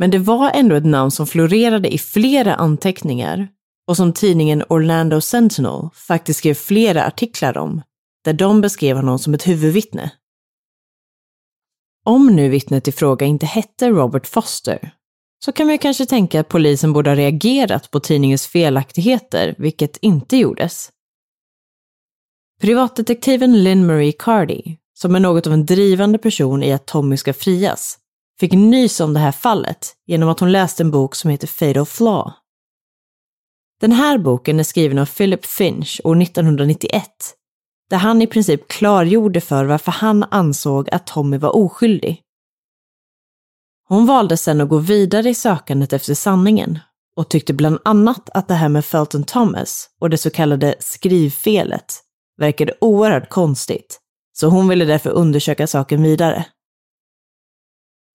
Men 0.00 0.10
det 0.10 0.18
var 0.18 0.50
ändå 0.50 0.76
ett 0.76 0.86
namn 0.86 1.10
som 1.10 1.26
florerade 1.26 1.94
i 1.94 1.98
flera 1.98 2.54
anteckningar 2.54 3.48
och 3.86 3.96
som 3.96 4.12
tidningen 4.12 4.64
Orlando 4.68 5.20
Sentinel 5.20 5.88
faktiskt 5.94 6.38
skrev 6.38 6.54
flera 6.54 7.06
artiklar 7.06 7.58
om, 7.58 7.82
där 8.24 8.32
de 8.32 8.60
beskrev 8.60 8.96
honom 8.96 9.18
som 9.18 9.34
ett 9.34 9.48
huvudvittne. 9.48 10.12
Om 12.04 12.26
nu 12.26 12.48
vittnet 12.48 12.88
i 12.88 12.92
fråga 12.92 13.26
inte 13.26 13.46
hette 13.46 13.88
Robert 13.88 14.26
Foster, 14.26 14.94
så 15.44 15.52
kan 15.52 15.66
man 15.66 15.74
ju 15.74 15.78
kanske 15.78 16.06
tänka 16.06 16.40
att 16.40 16.48
polisen 16.48 16.92
borde 16.92 17.10
ha 17.10 17.16
reagerat 17.16 17.90
på 17.90 18.00
tidningens 18.00 18.46
felaktigheter, 18.46 19.54
vilket 19.58 19.96
inte 19.96 20.36
gjordes. 20.36 20.90
Privatdetektiven 22.60 23.64
Lynn 23.64 23.86
Marie 23.86 24.12
Cardy, 24.12 24.76
som 24.94 25.14
är 25.14 25.20
något 25.20 25.46
av 25.46 25.52
en 25.52 25.66
drivande 25.66 26.18
person 26.18 26.62
i 26.62 26.72
att 26.72 26.86
Tommy 26.86 27.16
ska 27.16 27.32
frias, 27.32 27.99
fick 28.40 28.52
nys 28.52 29.00
om 29.00 29.14
det 29.14 29.20
här 29.20 29.32
fallet 29.32 29.96
genom 30.06 30.28
att 30.28 30.40
hon 30.40 30.52
läste 30.52 30.82
en 30.82 30.90
bok 30.90 31.14
som 31.14 31.30
heter 31.30 31.46
Fatal 31.46 31.86
Flaw. 31.86 32.32
Den 33.80 33.92
här 33.92 34.18
boken 34.18 34.60
är 34.60 34.64
skriven 34.64 34.98
av 34.98 35.06
Philip 35.06 35.46
Finch 35.46 36.00
år 36.04 36.22
1991 36.22 37.04
där 37.90 37.96
han 37.96 38.22
i 38.22 38.26
princip 38.26 38.68
klargjorde 38.68 39.40
för 39.40 39.64
varför 39.64 39.92
han 39.92 40.24
ansåg 40.30 40.90
att 40.90 41.06
Tommy 41.06 41.36
var 41.36 41.56
oskyldig. 41.56 42.22
Hon 43.88 44.06
valde 44.06 44.36
sedan 44.36 44.60
att 44.60 44.68
gå 44.68 44.78
vidare 44.78 45.28
i 45.28 45.34
sökandet 45.34 45.92
efter 45.92 46.14
sanningen 46.14 46.78
och 47.16 47.28
tyckte 47.28 47.52
bland 47.52 47.78
annat 47.84 48.30
att 48.30 48.48
det 48.48 48.54
här 48.54 48.68
med 48.68 48.84
Felton 48.84 49.24
Thomas 49.24 49.90
och 50.00 50.10
det 50.10 50.18
så 50.18 50.30
kallade 50.30 50.74
skrivfelet 50.78 51.94
verkade 52.36 52.74
oerhört 52.80 53.28
konstigt, 53.28 54.00
så 54.32 54.48
hon 54.48 54.68
ville 54.68 54.84
därför 54.84 55.10
undersöka 55.10 55.66
saken 55.66 56.02
vidare. 56.02 56.46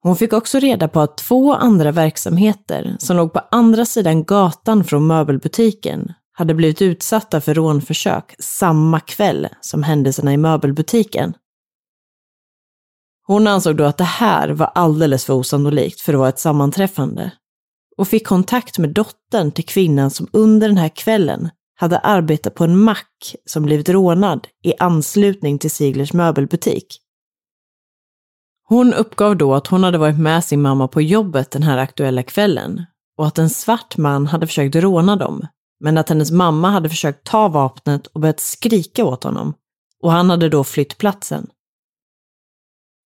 Hon 0.06 0.16
fick 0.16 0.34
också 0.34 0.60
reda 0.60 0.88
på 0.88 1.00
att 1.00 1.18
två 1.18 1.54
andra 1.54 1.92
verksamheter 1.92 2.96
som 3.00 3.18
låg 3.18 3.34
på 3.34 3.42
andra 3.52 3.86
sidan 3.86 4.24
gatan 4.24 4.84
från 4.84 5.08
möbelbutiken 5.08 6.14
hade 6.32 6.54
blivit 6.54 6.82
utsatta 6.82 7.42
för 7.42 7.54
rånförsök 7.54 8.36
samma 8.40 9.00
kväll 9.00 9.48
som 9.62 9.84
händelserna 9.84 10.34
i 10.34 10.38
möbelbutiken. 10.38 11.34
Hon 13.28 13.48
ansåg 13.48 13.76
då 13.76 13.84
att 13.84 13.98
det 13.98 14.04
här 14.04 14.50
var 14.50 14.72
alldeles 14.76 15.26
för 15.26 15.34
osannolikt 15.34 16.02
för 16.02 16.14
att 16.14 16.20
vara 16.20 16.30
ett 16.30 16.40
sammanträffande 16.40 17.32
och 17.98 18.08
fick 18.08 18.28
kontakt 18.28 18.78
med 18.78 18.90
dottern 18.90 19.52
till 19.52 19.66
kvinnan 19.66 20.12
som 20.12 20.28
under 20.34 20.68
den 20.68 20.78
här 20.78 20.90
kvällen 20.90 21.50
hade 21.76 22.00
arbetat 22.00 22.56
på 22.56 22.64
en 22.64 22.78
mack 22.78 23.36
som 23.46 23.64
blivit 23.64 23.90
rånad 23.90 24.48
i 24.64 24.74
anslutning 24.80 25.60
till 25.60 25.72
Siglers 25.72 26.14
möbelbutik. 26.14 27.02
Hon 28.68 28.94
uppgav 28.94 29.38
då 29.38 29.56
att 29.56 29.68
hon 29.68 29.84
hade 29.84 29.98
varit 29.98 30.20
med 30.20 30.44
sin 30.44 30.62
mamma 30.62 30.88
på 30.88 31.02
jobbet 31.02 31.52
den 31.52 31.64
här 31.64 31.78
aktuella 31.78 32.24
kvällen 32.24 32.86
och 33.18 33.28
att 33.28 33.38
en 33.38 33.50
svart 33.50 33.98
man 33.98 34.28
hade 34.28 34.48
försökt 34.48 34.76
råna 34.76 35.16
dem 35.16 35.48
men 35.80 35.98
att 35.98 36.10
hennes 36.10 36.32
mamma 36.32 36.70
hade 36.70 36.90
försökt 36.90 37.24
ta 37.24 37.48
vapnet 37.48 38.08
och 38.08 38.22
börjat 38.22 38.40
skrika 38.40 39.06
åt 39.06 39.24
honom 39.24 39.54
och 40.04 40.12
han 40.12 40.30
hade 40.30 40.50
då 40.50 40.64
flytt 40.64 40.98
platsen. 40.98 41.48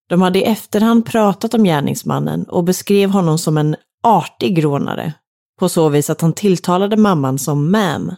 De 0.09 0.21
hade 0.21 0.39
i 0.39 0.43
efterhand 0.43 1.05
pratat 1.05 1.53
om 1.53 1.63
gärningsmannen 1.63 2.43
och 2.43 2.63
beskrev 2.63 3.09
honom 3.09 3.37
som 3.37 3.57
en 3.57 3.75
artig 4.03 4.63
rånare, 4.63 5.13
på 5.59 5.69
så 5.69 5.89
vis 5.89 6.09
att 6.09 6.21
han 6.21 6.33
tilltalade 6.33 6.97
mamman 6.97 7.39
som 7.39 7.75
ma'am. 7.75 8.15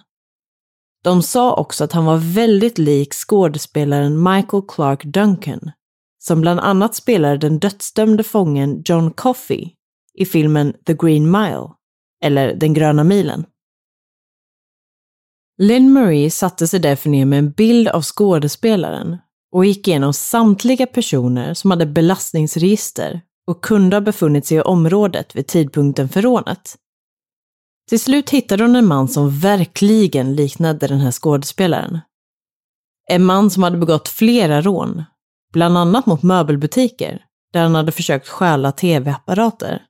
De 1.04 1.24
sa 1.24 1.54
också 1.54 1.84
att 1.84 1.92
han 1.92 2.06
var 2.06 2.18
väldigt 2.18 2.78
lik 2.78 3.14
skådespelaren 3.14 4.24
Michael 4.24 4.64
Clark 4.68 5.04
Duncan, 5.04 5.72
som 6.28 6.42
bland 6.42 6.60
annat 6.60 6.96
spelade 6.96 7.38
den 7.38 7.60
dödsdömde 7.60 8.24
fången 8.24 8.82
John 8.86 9.12
Coffey 9.12 9.70
i 10.14 10.26
filmen 10.26 10.74
The 10.86 10.94
Green 10.94 11.32
Mile, 11.32 11.68
eller 12.24 12.56
Den 12.56 12.74
gröna 12.74 13.04
milen. 13.04 13.46
Lynn 15.62 15.94
Marie 15.94 16.32
satte 16.32 16.68
sig 16.68 16.80
därför 16.80 17.10
ner 17.10 17.26
med 17.26 17.40
en 17.40 17.52
bild 17.52 17.88
av 17.88 18.02
skådespelaren 18.02 19.18
och 19.52 19.66
gick 19.66 19.88
igenom 19.88 20.14
samtliga 20.14 20.88
personer 20.88 21.54
som 21.54 21.72
hade 21.72 21.86
belastningsregister 21.86 23.22
och 23.48 23.64
kunde 23.64 23.96
ha 23.96 24.02
befunnit 24.02 24.46
sig 24.46 24.58
i 24.58 24.62
området 24.62 25.36
vid 25.36 25.48
tidpunkten 25.48 26.10
för 26.10 26.22
rånet. 26.22 26.76
Till 27.90 28.00
slut 28.00 28.30
hittade 28.30 28.64
hon 28.64 28.76
en 28.76 28.88
man 28.88 29.08
som 29.08 29.40
verkligen 29.40 30.36
liknade 30.36 30.88
den 30.88 31.00
här 31.00 31.12
skådespelaren. 31.12 32.00
En 33.10 33.26
man 33.26 33.50
som 33.52 33.64
hade 33.64 33.78
begått 33.78 34.08
flera 34.08 34.62
rån, 34.62 35.04
bland 35.54 35.78
annat 35.78 36.06
mot 36.06 36.24
möbelbutiker, 36.24 37.26
där 37.54 37.64
han 37.64 37.76
hade 37.76 37.92
försökt 37.92 38.28
stjäla 38.28 38.72
tv-apparater. 38.72 39.84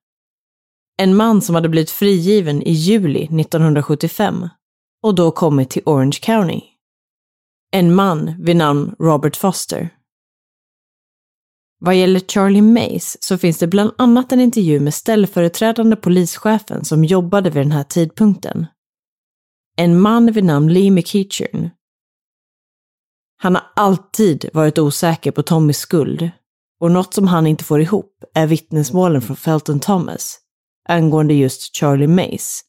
En 0.98 1.16
man 1.16 1.42
som 1.42 1.56
hade 1.56 1.70
blivit 1.70 1.92
frigiven 1.92 2.62
i 2.62 2.72
juli 2.72 3.24
1975 3.24 4.50
och 5.04 5.16
då 5.16 5.32
kommit 5.32 5.70
till 5.70 5.82
Orange 5.86 6.20
County. 6.22 6.62
En 7.72 7.96
man 7.96 8.44
vid 8.44 8.56
namn 8.56 8.96
Robert 9.00 9.36
Foster. 9.36 9.90
Vad 11.80 11.96
gäller 11.96 12.20
Charlie 12.20 12.62
Mays 12.62 13.18
så 13.24 13.38
finns 13.38 13.58
det 13.58 13.68
bland 13.68 13.92
annat 13.98 14.32
en 14.32 14.42
intervju 14.42 14.80
med 14.80 14.94
ställföreträdande 14.94 15.96
polischefen 15.96 16.86
som 16.86 17.06
jobbade 17.06 17.50
vid 17.50 17.62
den 17.62 17.72
här 17.72 17.84
tidpunkten. 17.84 18.66
En 19.78 20.00
man 20.00 20.32
vid 20.32 20.44
namn 20.44 20.74
Lee 20.74 20.92
McEachern. 20.92 21.70
Han 23.38 23.56
har 23.56 23.64
alltid 23.76 24.50
varit 24.54 24.80
osäker 24.80 25.32
på 25.32 25.44
Tommys 25.44 25.78
skuld 25.78 26.30
och 26.80 26.92
något 26.92 27.14
som 27.14 27.28
han 27.28 27.48
inte 27.48 27.64
får 27.64 27.82
ihop 27.82 28.24
är 28.34 28.48
vittnesmålen 28.48 29.22
från 29.22 29.36
Felton 29.36 29.80
Thomas 29.80 30.40
angående 30.90 31.34
just 31.34 31.76
Charlie 31.76 32.08
Mays 32.08 32.64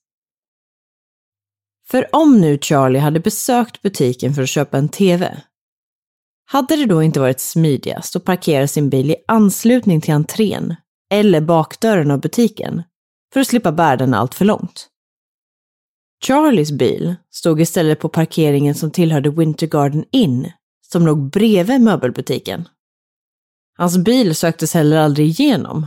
för 1.90 2.16
om 2.16 2.40
nu 2.40 2.58
Charlie 2.58 2.98
hade 2.98 3.20
besökt 3.20 3.82
butiken 3.82 4.34
för 4.34 4.42
att 4.42 4.48
köpa 4.48 4.78
en 4.78 4.88
TV, 4.88 5.40
hade 6.44 6.76
det 6.76 6.87
då 6.87 7.02
inte 7.02 7.20
varit 7.20 7.40
smidigast 7.40 8.16
att 8.16 8.25
parkera 8.25 8.68
sin 8.68 8.90
bil 8.90 9.10
i 9.10 9.16
anslutning 9.28 10.00
till 10.00 10.14
entrén 10.14 10.76
eller 11.10 11.40
bakdörren 11.40 12.10
av 12.10 12.20
butiken 12.20 12.82
för 13.32 13.40
att 13.40 13.46
slippa 13.46 13.72
bära 13.72 13.96
den 13.96 14.14
allt 14.14 14.34
för 14.34 14.44
långt? 14.44 14.88
Charlies 16.25 16.72
bil 16.72 17.14
stod 17.30 17.60
istället 17.60 18.00
på 18.00 18.08
parkeringen 18.08 18.75
som 18.75 18.90
tillhörde 18.90 19.30
Winter 19.30 19.66
Garden 19.66 20.04
Inn, 20.12 20.52
som 20.92 21.07
låg 21.07 21.30
bredvid 21.30 21.80
möbelbutiken. 21.80 22.68
Hans 23.76 23.99
bil 23.99 24.35
söktes 24.35 24.75
heller 24.75 24.97
aldrig 24.97 25.26
igenom 25.26 25.87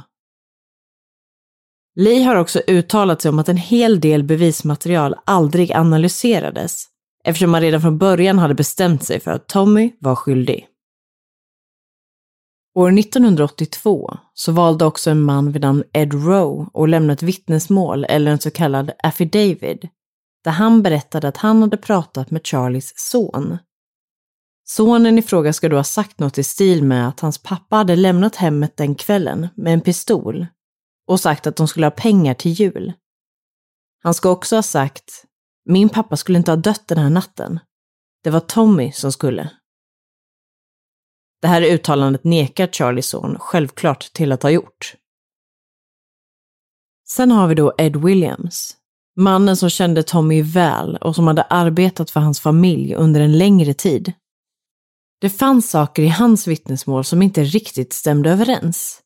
Lee 1.96 2.24
har 2.24 2.36
också 2.36 2.60
uttalat 2.67 3.22
sig 3.22 3.29
om 3.29 3.39
att 3.39 3.50
en 3.50 3.58
hel 3.58 4.00
del 4.00 4.24
bevismaterial 4.24 5.15
aldrig 5.25 5.72
analyserades 5.72 6.86
eftersom 7.24 7.51
man 7.51 7.62
redan 7.62 7.81
från 7.81 7.98
början 7.98 8.39
hade 8.39 8.53
bestämt 8.53 9.03
sig 9.03 9.20
för 9.20 9.31
att 9.31 9.48
Tommy 9.48 9.91
var 10.00 10.15
skyldig. 10.15 10.67
År 12.75 13.00
1982 13.00 14.17
så 14.34 14.51
valde 14.51 14.86
också 14.86 15.10
en 15.10 15.22
man 15.22 15.51
vid 15.51 15.62
namn 15.62 15.84
Ed 15.93 16.13
Rowe 16.13 16.70
att 16.74 16.89
lämna 16.89 17.13
ett 17.13 17.24
vittnesmål 17.24 18.05
eller 18.10 18.31
en 18.31 18.39
så 18.39 18.51
kallad 18.51 18.91
affidavit 19.03 19.81
där 20.43 20.51
han 20.51 20.84
berättade 20.84 21.27
att 21.27 21.38
han 21.38 21.62
hade 21.62 21.77
pratat 21.77 22.31
med 22.31 22.48
Charlies 22.48 22.93
son. 22.96 23.58
Sonen 24.71 25.17
i 25.17 25.21
fråga 25.21 25.53
ska 25.53 25.69
då 25.69 25.75
ha 25.75 25.83
sagt 25.83 26.19
något 26.19 26.37
i 26.37 26.43
stil 26.43 26.83
med 26.83 27.07
att 27.07 27.19
hans 27.19 27.37
pappa 27.37 27.75
hade 27.75 27.95
lämnat 27.95 28.35
hemmet 28.35 28.77
den 28.77 28.95
kvällen 28.95 29.47
med 29.55 29.73
en 29.73 29.81
pistol 29.81 30.47
och 31.07 31.19
sagt 31.19 31.47
att 31.47 31.55
de 31.55 31.67
skulle 31.67 31.85
ha 31.85 31.91
pengar 31.91 32.33
till 32.33 32.51
jul. 32.51 32.93
Han 34.03 34.13
ska 34.13 34.29
också 34.29 34.55
ha 34.55 34.63
sagt, 34.63 35.25
min 35.65 35.89
pappa 35.89 36.17
skulle 36.17 36.37
inte 36.37 36.51
ha 36.51 36.55
dött 36.55 36.87
den 36.87 36.97
här 36.97 37.09
natten. 37.09 37.59
Det 38.23 38.29
var 38.29 38.39
Tommy 38.39 38.91
som 38.91 39.11
skulle. 39.11 39.49
Det 41.41 41.47
här 41.47 41.61
uttalandet 41.61 42.23
nekar 42.23 42.67
Charlies 42.67 43.07
son 43.09 43.39
självklart 43.39 44.13
till 44.13 44.31
att 44.31 44.43
ha 44.43 44.49
gjort. 44.49 44.95
Sen 47.07 47.31
har 47.31 47.47
vi 47.47 47.55
då 47.55 47.73
Ed 47.77 47.95
Williams, 47.95 48.77
mannen 49.15 49.57
som 49.57 49.69
kände 49.69 50.03
Tommy 50.03 50.41
väl 50.41 50.97
och 50.97 51.15
som 51.15 51.27
hade 51.27 51.43
arbetat 51.43 52.11
för 52.11 52.19
hans 52.19 52.39
familj 52.39 52.95
under 52.95 53.21
en 53.21 53.37
längre 53.37 53.73
tid. 53.73 54.13
Det 55.21 55.29
fanns 55.29 55.69
saker 55.69 56.03
i 56.03 56.07
hans 56.07 56.47
vittnesmål 56.47 57.03
som 57.03 57.21
inte 57.21 57.43
riktigt 57.43 57.93
stämde 57.93 58.31
överens. 58.31 59.01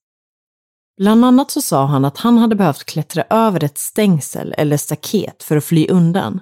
Bland 0.98 1.26
annat 1.26 1.52
så 1.52 1.62
sa 1.62 1.86
han 1.86 2.06
att 2.06 2.18
han 2.18 2.38
hade 2.38 2.56
behövt 2.56 2.84
klättra 2.84 3.24
över 3.30 3.64
ett 3.64 3.78
stängsel 3.78 4.54
eller 4.58 4.78
staket 4.78 5.44
för 5.44 5.58
att 5.58 5.66
fly 5.66 5.88
undan. 5.88 6.42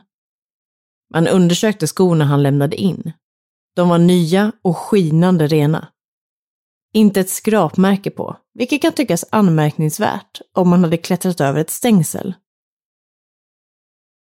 Man 1.14 1.28
undersökte 1.28 1.88
skorna 1.88 2.26
han 2.26 2.44
lämnade 2.44 2.76
in. 2.76 3.14
De 3.76 3.90
var 3.90 3.98
nya 3.98 4.52
och 4.62 4.78
skinande 4.78 5.48
rena. 5.48 5.88
Inte 6.94 7.20
ett 7.20 7.30
skrapmärke 7.30 8.12
på, 8.12 8.38
vilket 8.54 8.82
kan 8.82 8.94
tyckas 8.94 9.26
anmärkningsvärt 9.30 10.42
om 10.54 10.70
man 10.70 10.84
hade 10.84 10.98
klättrat 10.98 11.42
över 11.42 11.62
ett 11.62 11.70
stängsel. 11.70 12.34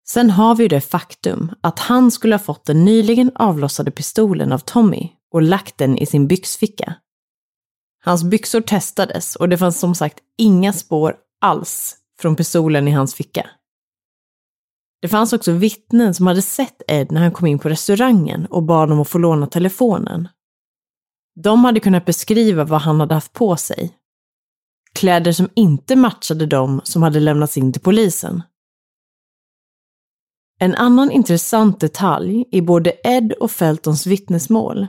Sen 0.09 0.31
har 0.31 0.55
vi 0.55 0.63
ju 0.63 0.69
det 0.69 0.81
faktum 0.81 1.55
att 1.61 1.79
han 1.79 2.11
skulle 2.11 2.35
ha 2.35 2.41
fått 2.41 2.65
den 2.65 2.85
nyligen 2.85 3.31
avlossade 3.35 3.91
pistolen 3.91 4.53
av 4.53 4.59
Tommy 4.59 5.11
och 5.33 5.43
lagt 5.43 5.79
den 5.79 5.99
i 5.99 6.07
sin 6.07 6.27
byxficka. 6.27 6.95
Hans 8.05 8.25
byxor 8.25 8.61
testades 8.61 9.37
och 9.37 9.49
det 9.49 9.59
fanns 9.59 9.81
som 9.81 9.95
sagt 9.95 10.19
inga 10.39 10.73
spår 10.73 11.17
alls 11.41 11.97
från 12.21 12.37
pistolen 12.37 12.89
i 12.89 12.91
hans 12.91 13.15
ficka. 13.15 13.51
Det 15.03 15.09
fanns 15.09 15.33
också 15.33 15.53
vittnen 15.53 16.15
som 16.15 16.27
hade 16.27 16.43
sett 16.43 16.83
Ed 16.89 17.13
när 17.13 17.21
han 17.21 17.33
kom 17.33 17.47
in 17.47 17.59
på 17.59 17.69
restaurangen 17.69 18.47
och 18.47 18.63
bad 18.63 18.93
om 18.93 19.01
att 19.01 19.09
få 19.09 19.19
låna 19.19 19.47
telefonen. 19.47 20.29
De 21.35 21.65
hade 21.65 21.81
kunnat 21.81 22.05
beskriva 22.05 22.65
vad 22.65 22.81
han 22.81 23.01
hade 23.01 23.15
haft 23.15 23.33
på 23.33 23.57
sig. 23.57 23.97
Kläder 24.95 25.33
som 25.33 25.49
inte 25.55 25.97
matchade 25.97 26.47
de 26.47 26.81
som 26.85 27.03
hade 27.03 27.21
lämnats 27.21 27.57
in 27.57 27.73
till 27.73 27.83
polisen. 27.83 28.43
En 30.59 30.75
annan 30.75 31.11
intressant 31.11 31.81
detalj 31.81 32.45
i 32.51 32.61
både 32.61 32.93
Ed 33.05 33.33
och 33.33 33.51
Feltons 33.51 34.07
vittnesmål 34.07 34.87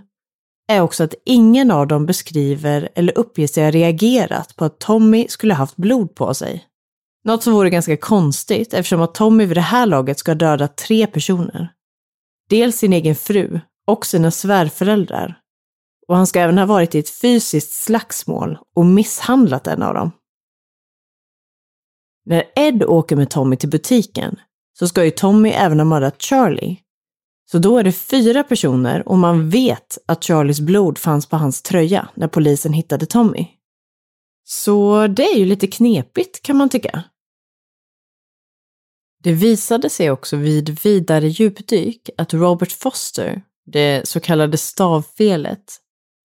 är 0.73 0.81
också 0.81 1.03
att 1.03 1.13
ingen 1.25 1.71
av 1.71 1.87
dem 1.87 2.05
beskriver 2.05 2.89
eller 2.95 3.17
uppger 3.17 3.47
sig 3.47 3.63
ha 3.63 3.71
reagerat 3.71 4.55
på 4.55 4.65
att 4.65 4.79
Tommy 4.79 5.27
skulle 5.27 5.53
haft 5.53 5.75
blod 5.75 6.15
på 6.15 6.33
sig. 6.33 6.65
Något 7.23 7.43
som 7.43 7.53
vore 7.53 7.69
ganska 7.69 7.97
konstigt 7.97 8.73
eftersom 8.73 9.01
att 9.01 9.15
Tommy 9.15 9.45
vid 9.45 9.57
det 9.57 9.61
här 9.61 9.85
laget 9.85 10.19
ska 10.19 10.31
ha 10.31 10.35
dödat 10.35 10.77
tre 10.77 11.07
personer. 11.07 11.73
Dels 12.49 12.77
sin 12.77 12.93
egen 12.93 13.15
fru 13.15 13.59
och 13.87 14.05
sina 14.05 14.31
svärföräldrar. 14.31 15.39
Och 16.07 16.15
han 16.15 16.27
ska 16.27 16.39
även 16.39 16.57
ha 16.57 16.65
varit 16.65 16.95
i 16.95 16.99
ett 16.99 17.09
fysiskt 17.09 17.71
slagsmål 17.71 18.57
och 18.75 18.85
misshandlat 18.85 19.67
en 19.67 19.83
av 19.83 19.93
dem. 19.93 20.11
När 22.25 22.43
Ed 22.55 22.83
åker 22.83 23.15
med 23.15 23.29
Tommy 23.29 23.55
till 23.55 23.69
butiken 23.69 24.39
så 24.79 24.87
ska 24.87 25.05
ju 25.05 25.11
Tommy 25.11 25.49
även 25.49 25.79
ha 25.79 25.85
mördat 25.85 26.21
Charlie 26.21 26.79
så 27.53 27.59
då 27.59 27.77
är 27.77 27.83
det 27.83 27.91
fyra 27.91 28.43
personer 28.43 29.07
och 29.07 29.17
man 29.17 29.49
vet 29.49 29.97
att 30.05 30.23
Charlies 30.23 30.59
blod 30.59 30.97
fanns 30.97 31.25
på 31.25 31.37
hans 31.37 31.61
tröja 31.61 32.09
när 32.15 32.27
polisen 32.27 32.73
hittade 32.73 33.05
Tommy. 33.05 33.47
Så 34.43 35.07
det 35.07 35.23
är 35.23 35.37
ju 35.37 35.45
lite 35.45 35.67
knepigt 35.67 36.41
kan 36.41 36.57
man 36.57 36.69
tycka. 36.69 37.03
Det 39.23 39.31
visade 39.31 39.89
sig 39.89 40.11
också 40.11 40.35
vid 40.35 40.79
vidare 40.83 41.27
djupdyk 41.27 42.09
att 42.17 42.33
Robert 42.33 42.71
Foster, 42.71 43.41
det 43.65 44.07
så 44.07 44.19
kallade 44.19 44.57
stavfelet, 44.57 45.77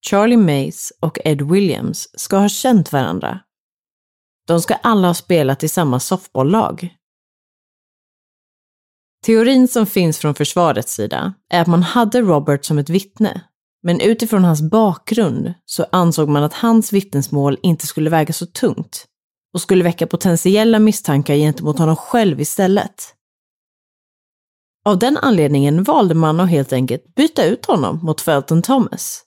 Charlie 0.05 0.37
Mays 0.37 0.93
och 0.99 1.19
Ed 1.25 1.41
Williams 1.41 2.19
ska 2.19 2.37
ha 2.37 2.49
känt 2.49 2.91
varandra. 2.91 3.39
De 4.47 4.61
ska 4.61 4.73
alla 4.73 5.07
ha 5.07 5.13
spelat 5.13 5.63
i 5.63 5.67
samma 5.67 5.99
softbollag. 5.99 6.98
Teorin 9.25 9.67
som 9.67 9.85
finns 9.85 10.17
från 10.17 10.35
försvarets 10.35 10.93
sida 10.93 11.33
är 11.49 11.61
att 11.61 11.67
man 11.67 11.83
hade 11.83 12.21
Robert 12.21 12.65
som 12.65 12.77
ett 12.77 12.89
vittne, 12.89 13.41
men 13.83 13.99
utifrån 13.99 14.43
hans 14.43 14.61
bakgrund 14.61 15.53
så 15.65 15.85
ansåg 15.91 16.29
man 16.29 16.43
att 16.43 16.53
hans 16.53 16.93
vittnesmål 16.93 17.57
inte 17.61 17.87
skulle 17.87 18.09
väga 18.09 18.33
så 18.33 18.45
tungt 18.45 19.05
och 19.53 19.61
skulle 19.61 19.83
väcka 19.83 20.07
potentiella 20.07 20.79
misstankar 20.79 21.35
gentemot 21.35 21.79
honom 21.79 21.95
själv 21.95 22.41
istället. 22.41 23.15
Av 24.85 24.99
den 24.99 25.17
anledningen 25.17 25.83
valde 25.83 26.15
man 26.15 26.39
att 26.39 26.49
helt 26.49 26.73
enkelt 26.73 27.15
byta 27.15 27.45
ut 27.45 27.65
honom 27.65 27.99
mot 28.03 28.21
Felton 28.21 28.61
Thomas. 28.61 29.23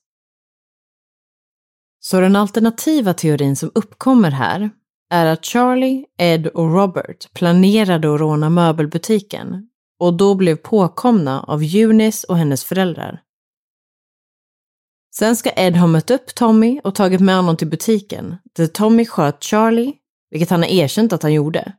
Så 2.01 2.21
den 2.21 2.37
alternativa 2.37 3.15
teorin 3.15 3.57
som 3.57 3.71
uppkommer 3.75 4.31
här 4.31 4.71
är 5.11 5.27
att 5.27 5.45
Charlie, 5.45 6.05
Ed 6.19 6.47
och 6.47 6.73
Robert 6.73 7.33
planerade 7.33 8.15
att 8.15 8.21
råna 8.21 8.51
möbelbutiken 8.51 9.69
och 10.03 10.15
då 10.15 10.35
blev 10.35 10.57
påkomna 10.57 11.43
av 11.43 11.63
Eunice 11.63 12.27
och 12.29 12.37
hennes 12.37 12.65
föräldrar. 12.65 13.23
Sen 15.15 15.37
ska 15.37 15.51
Ed 15.51 15.77
ha 15.77 15.87
mött 15.87 16.11
upp 16.11 16.35
Tommy 16.35 16.81
och 16.85 16.95
tagit 16.95 17.21
med 17.21 17.37
honom 17.37 17.57
till 17.57 17.71
butiken, 17.71 18.37
där 18.57 18.67
Tommy 18.67 19.07
sköt 19.07 19.45
Charlie, 19.45 19.95
vilket 20.31 20.51
han 20.51 20.63
har 20.63 20.69
erkänt 20.69 21.13
att 21.13 21.23
han 21.23 21.33
gjorde. 21.33 21.73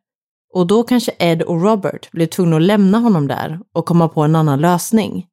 Och 0.53 0.67
då 0.67 0.83
kanske 0.83 1.11
Ed 1.19 1.41
och 1.41 1.61
Robert 1.61 2.11
blev 2.11 2.27
tvungna 2.27 2.55
att 2.55 2.61
lämna 2.61 2.97
honom 2.97 3.27
där 3.27 3.59
och 3.73 3.85
komma 3.85 4.09
på 4.09 4.21
en 4.21 4.35
annan 4.35 4.61
lösning. 4.61 5.27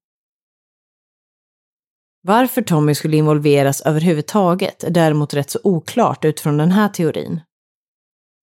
Varför 2.22 2.62
Tommy 2.62 2.94
skulle 2.94 3.16
involveras 3.16 3.80
överhuvudtaget 3.80 4.84
är 4.84 4.90
däremot 4.90 5.34
rätt 5.34 5.50
så 5.50 5.58
oklart 5.64 6.24
utifrån 6.24 6.56
den 6.56 6.70
här 6.70 6.88
teorin. 6.88 7.40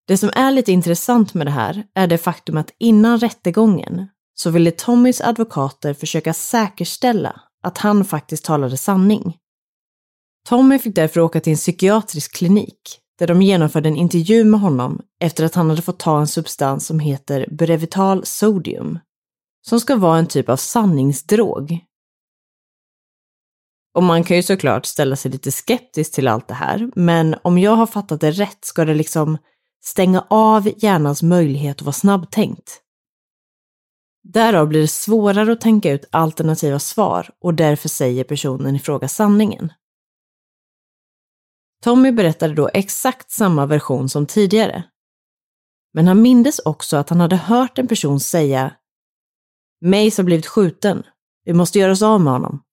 Det 0.07 0.17
som 0.17 0.29
är 0.33 0.51
lite 0.51 0.71
intressant 0.71 1.33
med 1.33 1.47
det 1.47 1.51
här 1.51 1.83
är 1.93 2.07
det 2.07 2.17
faktum 2.17 2.57
att 2.57 2.71
innan 2.79 3.19
rättegången 3.19 4.07
så 4.39 4.49
ville 4.49 4.71
Tommys 4.71 5.21
advokater 5.21 5.93
försöka 5.93 6.33
säkerställa 6.33 7.41
att 7.63 7.77
han 7.77 8.05
faktiskt 8.05 8.45
talade 8.45 8.77
sanning. 8.77 9.37
Tommy 10.49 10.79
fick 10.79 10.95
därför 10.95 11.19
åka 11.19 11.39
till 11.39 11.51
en 11.51 11.57
psykiatrisk 11.57 12.35
klinik 12.35 12.99
där 13.19 13.27
de 13.27 13.41
genomförde 13.41 13.89
en 13.89 13.95
intervju 13.95 14.43
med 14.43 14.59
honom 14.59 15.01
efter 15.19 15.43
att 15.43 15.55
han 15.55 15.69
hade 15.69 15.81
fått 15.81 15.99
ta 15.99 16.19
en 16.19 16.27
substans 16.27 16.85
som 16.85 16.99
heter 16.99 17.47
Brevital 17.51 18.25
sodium, 18.25 18.99
som 19.67 19.79
ska 19.79 19.95
vara 19.95 20.17
en 20.17 20.27
typ 20.27 20.49
av 20.49 20.57
sanningsdrog. 20.57 21.79
Och 23.95 24.03
man 24.03 24.23
kan 24.23 24.37
ju 24.37 24.43
såklart 24.43 24.85
ställa 24.85 25.15
sig 25.15 25.31
lite 25.31 25.51
skeptisk 25.51 26.13
till 26.13 26.27
allt 26.27 26.47
det 26.47 26.53
här, 26.53 26.91
men 26.95 27.35
om 27.41 27.57
jag 27.57 27.75
har 27.75 27.87
fattat 27.87 28.21
det 28.21 28.31
rätt 28.31 28.65
ska 28.65 28.85
det 28.85 28.93
liksom 28.93 29.37
stänga 29.83 30.25
av 30.29 30.69
hjärnans 30.77 31.23
möjlighet 31.23 31.77
att 31.77 31.81
vara 31.81 31.93
snabbtänkt. 31.93 32.81
Därav 34.33 34.67
blir 34.67 34.81
det 34.81 34.87
svårare 34.87 35.51
att 35.51 35.61
tänka 35.61 35.91
ut 35.91 36.05
alternativa 36.11 36.79
svar 36.79 37.29
och 37.39 37.53
därför 37.53 37.89
säger 37.89 38.23
personen 38.23 38.75
i 38.75 38.79
fråga 38.79 39.07
sanningen. 39.07 39.73
Tommy 41.83 42.11
berättade 42.11 42.53
då 42.53 42.69
exakt 42.73 43.31
samma 43.31 43.65
version 43.65 44.09
som 44.09 44.25
tidigare. 44.25 44.83
Men 45.93 46.07
han 46.07 46.21
mindes 46.21 46.59
också 46.59 46.97
att 46.97 47.09
han 47.09 47.19
hade 47.19 47.35
hört 47.35 47.77
en 47.77 47.87
person 47.87 48.19
säga 48.19 48.75
Mace 49.85 50.21
har 50.21 50.23
blivit 50.23 50.47
skjuten. 50.47 51.03
Vi 51.45 51.53
måste 51.53 51.79
göra 51.79 51.91
oss 51.91 52.01
av 52.01 52.21
med 52.21 52.33
honom. 52.33 52.63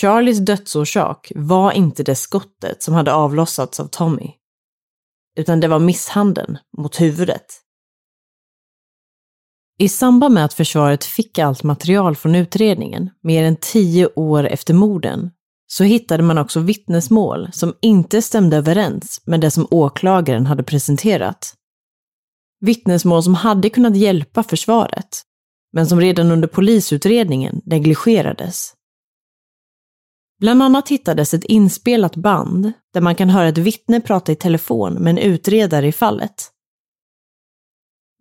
Charlies 0.00 0.38
dödsorsak 0.38 1.32
var 1.34 1.72
inte 1.72 2.02
det 2.02 2.14
skottet 2.14 2.82
som 2.82 2.94
hade 2.94 3.12
avlossats 3.12 3.80
av 3.80 3.86
Tommy, 3.86 4.32
utan 5.36 5.60
det 5.60 5.68
var 5.68 5.78
misshandeln 5.78 6.58
mot 6.78 7.00
huvudet. 7.00 7.62
I 9.80 9.88
samband 9.88 10.34
med 10.34 10.44
att 10.44 10.54
försvaret 10.54 11.04
fick 11.04 11.38
allt 11.38 11.62
material 11.62 12.16
från 12.16 12.34
utredningen, 12.34 13.10
mer 13.22 13.44
än 13.44 13.56
tio 13.56 14.06
år 14.06 14.46
efter 14.46 14.74
morden, 14.74 15.30
så 15.66 15.84
hittade 15.84 16.22
man 16.22 16.38
också 16.38 16.60
vittnesmål 16.60 17.48
som 17.52 17.74
inte 17.80 18.22
stämde 18.22 18.56
överens 18.56 19.22
med 19.24 19.40
det 19.40 19.50
som 19.50 19.66
åklagaren 19.70 20.46
hade 20.46 20.62
presenterat. 20.62 21.54
Vittnesmål 22.60 23.22
som 23.22 23.34
hade 23.34 23.70
kunnat 23.70 23.96
hjälpa 23.96 24.42
försvaret, 24.42 25.22
men 25.72 25.86
som 25.86 26.00
redan 26.00 26.30
under 26.30 26.48
polisutredningen 26.48 27.60
negligerades. 27.64 28.74
Bland 30.40 30.62
annat 30.62 30.88
hittades 30.88 31.34
ett 31.34 31.44
inspelat 31.44 32.16
band 32.16 32.72
där 32.94 33.00
man 33.00 33.14
kan 33.14 33.30
höra 33.30 33.48
ett 33.48 33.58
vittne 33.58 34.00
prata 34.00 34.32
i 34.32 34.36
telefon 34.36 34.94
med 34.94 35.10
en 35.10 35.18
utredare 35.18 35.86
i 35.86 35.92
fallet. 35.92 36.50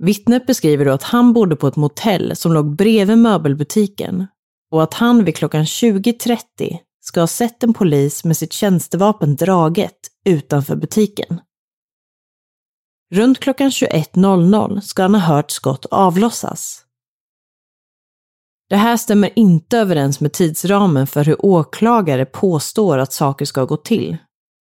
Vittnet 0.04 0.48
beskriver 0.48 0.86
då 0.86 0.92
att 0.92 1.04
han 1.04 1.34
bodde 1.34 1.56
på 1.56 1.68
ett 1.68 1.76
motell 1.76 2.36
som 2.36 2.54
låg 2.54 2.76
bredvid 2.76 3.18
möbelbutiken 3.18 4.28
och 4.72 4.84
att 4.84 4.94
han 4.94 5.26
vid 5.26 5.36
klockan 5.36 5.64
20.30 5.64 6.78
ska 7.02 7.20
ha 7.20 7.28
sett 7.28 7.64
en 7.64 7.74
polis 7.74 8.24
med 8.24 8.38
sitt 8.38 8.54
tjänstevapen 8.54 9.36
draget 9.36 9.98
utanför 10.26 10.76
butiken. 10.76 11.42
Runt 13.14 13.40
klockan 13.40 13.70
21.00 13.70 14.80
ska 14.80 15.02
han 15.02 15.16
ha 15.16 15.36
hört 15.36 15.52
skott 15.52 15.86
avlossas. 15.86 16.86
Det 18.70 18.76
här 18.76 18.98
stämmer 18.98 19.40
inte 19.40 19.78
överens 19.78 20.20
med 20.20 20.34
tidsramen 20.34 21.08
för 21.08 21.24
hur 21.24 21.46
åklagare 21.46 22.26
påstår 22.26 22.98
att 22.98 23.14
saker 23.14 23.46
ska 23.46 23.66
gå 23.66 23.78
till. 23.78 24.18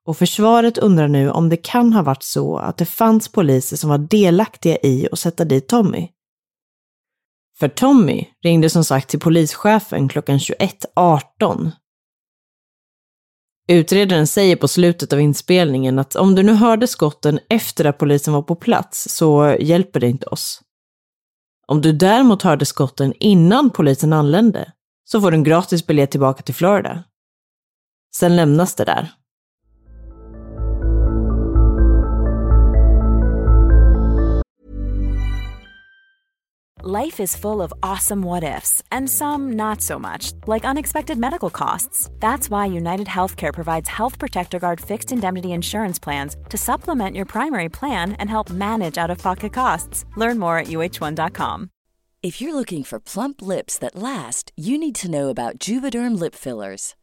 Och 0.08 0.16
försvaret 0.16 0.78
undrar 0.78 1.08
nu 1.08 1.30
om 1.30 1.48
det 1.48 1.56
kan 1.56 1.92
ha 1.92 2.02
varit 2.02 2.22
så 2.22 2.56
att 2.56 2.76
det 2.76 2.84
fanns 2.84 3.28
poliser 3.28 3.76
som 3.76 3.90
var 3.90 3.98
delaktiga 3.98 4.76
i 4.82 5.08
att 5.12 5.18
sätta 5.18 5.44
dit 5.44 5.68
Tommy. 5.68 6.08
För 7.58 7.68
Tommy 7.68 8.26
ringde 8.44 8.70
som 8.70 8.84
sagt 8.84 9.08
till 9.08 9.20
polischefen 9.20 10.08
klockan 10.08 10.38
21.18. 10.38 11.70
Utredaren 13.68 14.26
säger 14.26 14.56
på 14.56 14.68
slutet 14.68 15.12
av 15.12 15.20
inspelningen 15.20 15.98
att 15.98 16.16
om 16.16 16.34
du 16.34 16.42
nu 16.42 16.52
hörde 16.52 16.86
skotten 16.86 17.38
efter 17.48 17.84
att 17.84 17.98
polisen 17.98 18.34
var 18.34 18.42
på 18.42 18.56
plats 18.56 19.08
så 19.10 19.56
hjälper 19.60 20.00
det 20.00 20.08
inte 20.08 20.26
oss. 20.26 20.62
Om 21.66 21.80
du 21.80 21.92
däremot 21.92 22.42
hörde 22.42 22.66
skotten 22.66 23.12
innan 23.20 23.70
polisen 23.70 24.12
anlände 24.12 24.72
så 25.04 25.20
får 25.20 25.30
du 25.30 25.36
en 25.36 25.44
gratis 25.44 25.86
biljett 25.86 26.10
tillbaka 26.10 26.42
till 26.42 26.54
Florida. 26.54 27.04
Sen 28.16 28.36
lämnas 28.36 28.74
det 28.74 28.84
där. 28.84 29.17
Life 36.84 37.18
is 37.18 37.34
full 37.34 37.60
of 37.60 37.74
awesome 37.82 38.22
what 38.22 38.44
ifs, 38.44 38.84
and 38.92 39.10
some 39.10 39.56
not 39.56 39.80
so 39.80 39.98
much, 39.98 40.30
like 40.46 40.64
unexpected 40.64 41.18
medical 41.18 41.50
costs. 41.50 42.08
That's 42.20 42.50
why 42.50 42.66
United 42.66 43.08
Healthcare 43.08 43.52
provides 43.52 43.88
Health 43.88 44.16
Protector 44.16 44.60
Guard 44.60 44.80
fixed 44.80 45.10
indemnity 45.10 45.50
insurance 45.50 45.98
plans 45.98 46.36
to 46.50 46.56
supplement 46.56 47.16
your 47.16 47.24
primary 47.24 47.68
plan 47.68 48.12
and 48.20 48.30
help 48.30 48.48
manage 48.50 48.96
out 48.96 49.10
of 49.10 49.18
pocket 49.18 49.52
costs. 49.52 50.04
Learn 50.16 50.38
more 50.38 50.56
at 50.56 50.68
uh1.com. 50.68 51.68
If 52.22 52.40
you're 52.40 52.54
looking 52.54 52.84
for 52.84 53.00
plump 53.00 53.42
lips 53.42 53.76
that 53.78 53.96
last, 53.96 54.52
you 54.54 54.78
need 54.78 54.94
to 54.96 55.10
know 55.10 55.30
about 55.30 55.58
Juvederm 55.58 56.16
lip 56.16 56.36
fillers. 56.36 56.94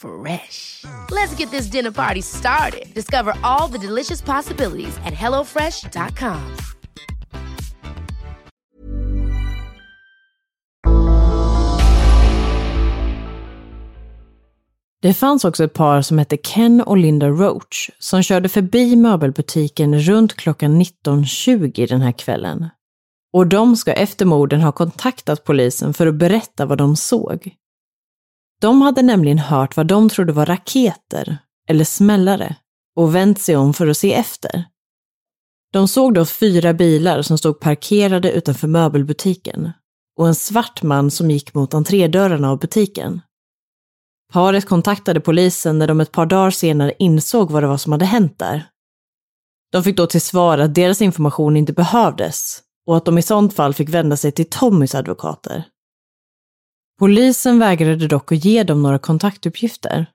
Fresh. 0.00 0.84
Let's 1.10 1.34
get 1.38 1.50
this 1.50 1.66
dinner 1.66 1.92
party 1.92 2.22
started. 2.22 2.94
Discover 2.94 3.32
all 3.42 3.72
the 3.72 3.86
delicious 3.86 4.22
possibilities 4.22 4.96
at 4.96 5.12
hellofresh.com. 5.12 6.56
Det 15.02 15.14
fanns 15.14 15.44
också 15.44 15.64
ett 15.64 15.72
par 15.72 16.02
som 16.02 16.18
hette 16.18 16.36
Ken 16.36 16.80
och 16.80 16.96
Linda 16.96 17.28
Roach 17.28 17.90
som 17.98 18.22
körde 18.22 18.48
förbi 18.48 18.96
möbelbutiken 18.96 20.00
runt 20.00 20.36
klockan 20.36 20.82
19.20 20.82 21.88
den 21.88 22.00
här 22.00 22.12
kvällen. 22.12 22.68
Och 23.32 23.46
de 23.46 23.76
ska 23.76 23.92
efter 23.92 24.26
morden 24.26 24.60
ha 24.60 24.72
kontaktat 24.72 25.44
polisen 25.44 25.94
för 25.94 26.06
att 26.06 26.14
berätta 26.14 26.66
vad 26.66 26.78
de 26.78 26.96
såg. 26.96 27.54
De 28.60 28.82
hade 28.82 29.02
nämligen 29.02 29.38
hört 29.38 29.76
vad 29.76 29.86
de 29.86 30.08
trodde 30.08 30.32
var 30.32 30.46
raketer, 30.46 31.38
eller 31.68 31.84
smällare, 31.84 32.56
och 32.96 33.14
vänt 33.14 33.40
sig 33.40 33.56
om 33.56 33.74
för 33.74 33.86
att 33.86 33.96
se 33.96 34.14
efter. 34.14 34.64
De 35.72 35.88
såg 35.88 36.14
då 36.14 36.24
fyra 36.24 36.74
bilar 36.74 37.22
som 37.22 37.38
stod 37.38 37.60
parkerade 37.60 38.32
utanför 38.32 38.68
möbelbutiken 38.68 39.72
och 40.18 40.28
en 40.28 40.34
svart 40.34 40.82
man 40.82 41.10
som 41.10 41.30
gick 41.30 41.54
mot 41.54 41.74
entrédörrarna 41.74 42.50
av 42.50 42.58
butiken. 42.58 43.20
Paret 44.32 44.66
kontaktade 44.66 45.20
polisen 45.20 45.78
när 45.78 45.86
de 45.86 46.00
ett 46.00 46.12
par 46.12 46.26
dagar 46.26 46.50
senare 46.50 46.92
insåg 46.98 47.50
vad 47.50 47.62
det 47.62 47.66
var 47.66 47.76
som 47.76 47.92
hade 47.92 48.04
hänt 48.04 48.38
där. 48.38 48.66
De 49.72 49.84
fick 49.84 49.96
då 49.96 50.06
till 50.06 50.20
svar 50.20 50.58
att 50.58 50.74
deras 50.74 51.02
information 51.02 51.56
inte 51.56 51.72
behövdes 51.72 52.62
och 52.86 52.96
att 52.96 53.04
de 53.04 53.18
i 53.18 53.22
sånt 53.22 53.54
fall 53.54 53.74
fick 53.74 53.88
vända 53.88 54.16
sig 54.16 54.32
till 54.32 54.50
Tommys 54.50 54.94
advokater. 54.94 55.64
Polisen 57.00 57.58
vägrade 57.58 58.06
dock 58.08 58.32
att 58.32 58.44
ge 58.44 58.62
dem 58.62 58.82
några 58.82 58.98
kontaktuppgifter. 58.98 60.06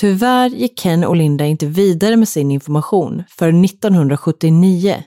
Tyvärr 0.00 0.48
gick 0.50 0.78
Ken 0.78 1.04
och 1.04 1.16
Linda 1.16 1.44
inte 1.46 1.66
vidare 1.66 2.16
med 2.16 2.28
sin 2.28 2.50
information 2.50 3.22
för 3.28 3.64
1979, 3.64 5.04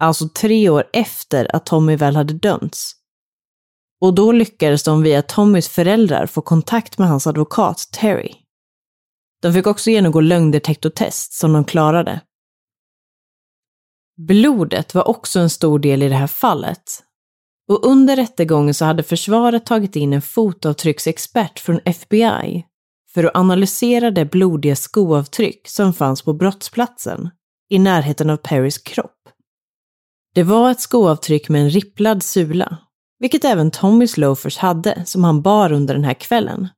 alltså 0.00 0.28
tre 0.28 0.68
år 0.68 0.84
efter 0.92 1.56
att 1.56 1.66
Tommy 1.66 1.96
väl 1.96 2.16
hade 2.16 2.34
dömts. 2.34 2.92
Och 4.00 4.14
då 4.14 4.32
lyckades 4.32 4.82
de 4.82 5.02
via 5.02 5.22
Tommys 5.22 5.68
föräldrar 5.68 6.26
få 6.26 6.40
kontakt 6.42 6.98
med 6.98 7.08
hans 7.08 7.26
advokat 7.26 7.88
Terry. 7.92 8.34
De 9.42 9.52
fick 9.52 9.66
också 9.66 9.90
genomgå 9.90 10.20
lögndetektortest 10.20 11.32
som 11.32 11.52
de 11.52 11.64
klarade. 11.64 12.20
Blodet 14.16 14.94
var 14.94 15.08
också 15.08 15.40
en 15.40 15.50
stor 15.50 15.78
del 15.78 16.02
i 16.02 16.08
det 16.08 16.16
här 16.16 16.26
fallet 16.26 17.02
och 17.70 17.86
under 17.86 18.16
rättegången 18.16 18.74
så 18.74 18.84
hade 18.84 19.02
försvaret 19.02 19.66
tagit 19.66 19.96
in 19.96 20.12
en 20.12 20.22
fotavtrycksexpert 20.22 21.58
från 21.58 21.80
FBI 21.84 22.66
för 23.14 23.24
att 23.24 23.36
analysera 23.36 24.10
det 24.10 24.24
blodiga 24.24 24.76
skoavtryck 24.76 25.68
som 25.68 25.92
fanns 25.92 26.22
på 26.22 26.32
brottsplatsen 26.32 27.30
i 27.68 27.78
närheten 27.78 28.30
av 28.30 28.36
Perrys 28.36 28.78
kropp. 28.78 29.28
Det 30.34 30.42
var 30.42 30.70
ett 30.70 30.80
skoavtryck 30.80 31.48
med 31.48 31.62
en 31.62 31.70
ripplad 31.70 32.22
sula, 32.22 32.76
vilket 33.18 33.44
även 33.44 33.70
Tommys 33.70 34.16
loafers 34.16 34.58
hade 34.58 35.04
som 35.04 35.24
han 35.24 35.42
bar 35.42 35.72
under 35.72 35.94
den 35.94 36.04
här 36.04 36.14
kvällen. 36.14 36.68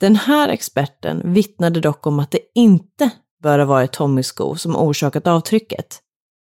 Den 0.00 0.16
här 0.16 0.48
experten 0.48 1.32
vittnade 1.32 1.80
dock 1.80 2.06
om 2.06 2.18
att 2.18 2.30
det 2.30 2.40
inte 2.54 3.10
bör 3.42 3.58
ha 3.58 3.66
varit 3.66 3.92
Tommys 3.92 4.26
sko 4.26 4.56
som 4.56 4.76
orsakat 4.76 5.26
avtrycket, 5.26 5.98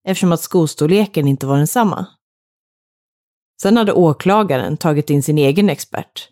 eftersom 0.08 0.32
att 0.32 0.40
skostorleken 0.40 1.28
inte 1.28 1.46
var 1.46 1.56
densamma. 1.56 2.06
Sen 3.62 3.76
hade 3.76 3.92
åklagaren 3.92 4.76
tagit 4.76 5.10
in 5.10 5.22
sin 5.22 5.38
egen 5.38 5.68
expert. 5.68 6.28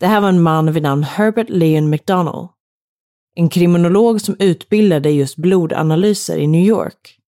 Det 0.00 0.06
här 0.06 0.20
var 0.20 0.28
en 0.28 0.42
man 0.42 0.72
vid 0.72 0.82
namn 0.82 1.02
Herbert 1.02 1.48
Leon 1.48 1.90
McDonald. 1.90 2.48
En 3.34 3.48
kriminolog 3.48 4.20
som 4.20 4.36
utbildade 4.38 5.10
just 5.10 5.36
blodanalyser 5.36 6.36
i 6.36 6.46
New 6.46 6.66
York. 6.66 7.18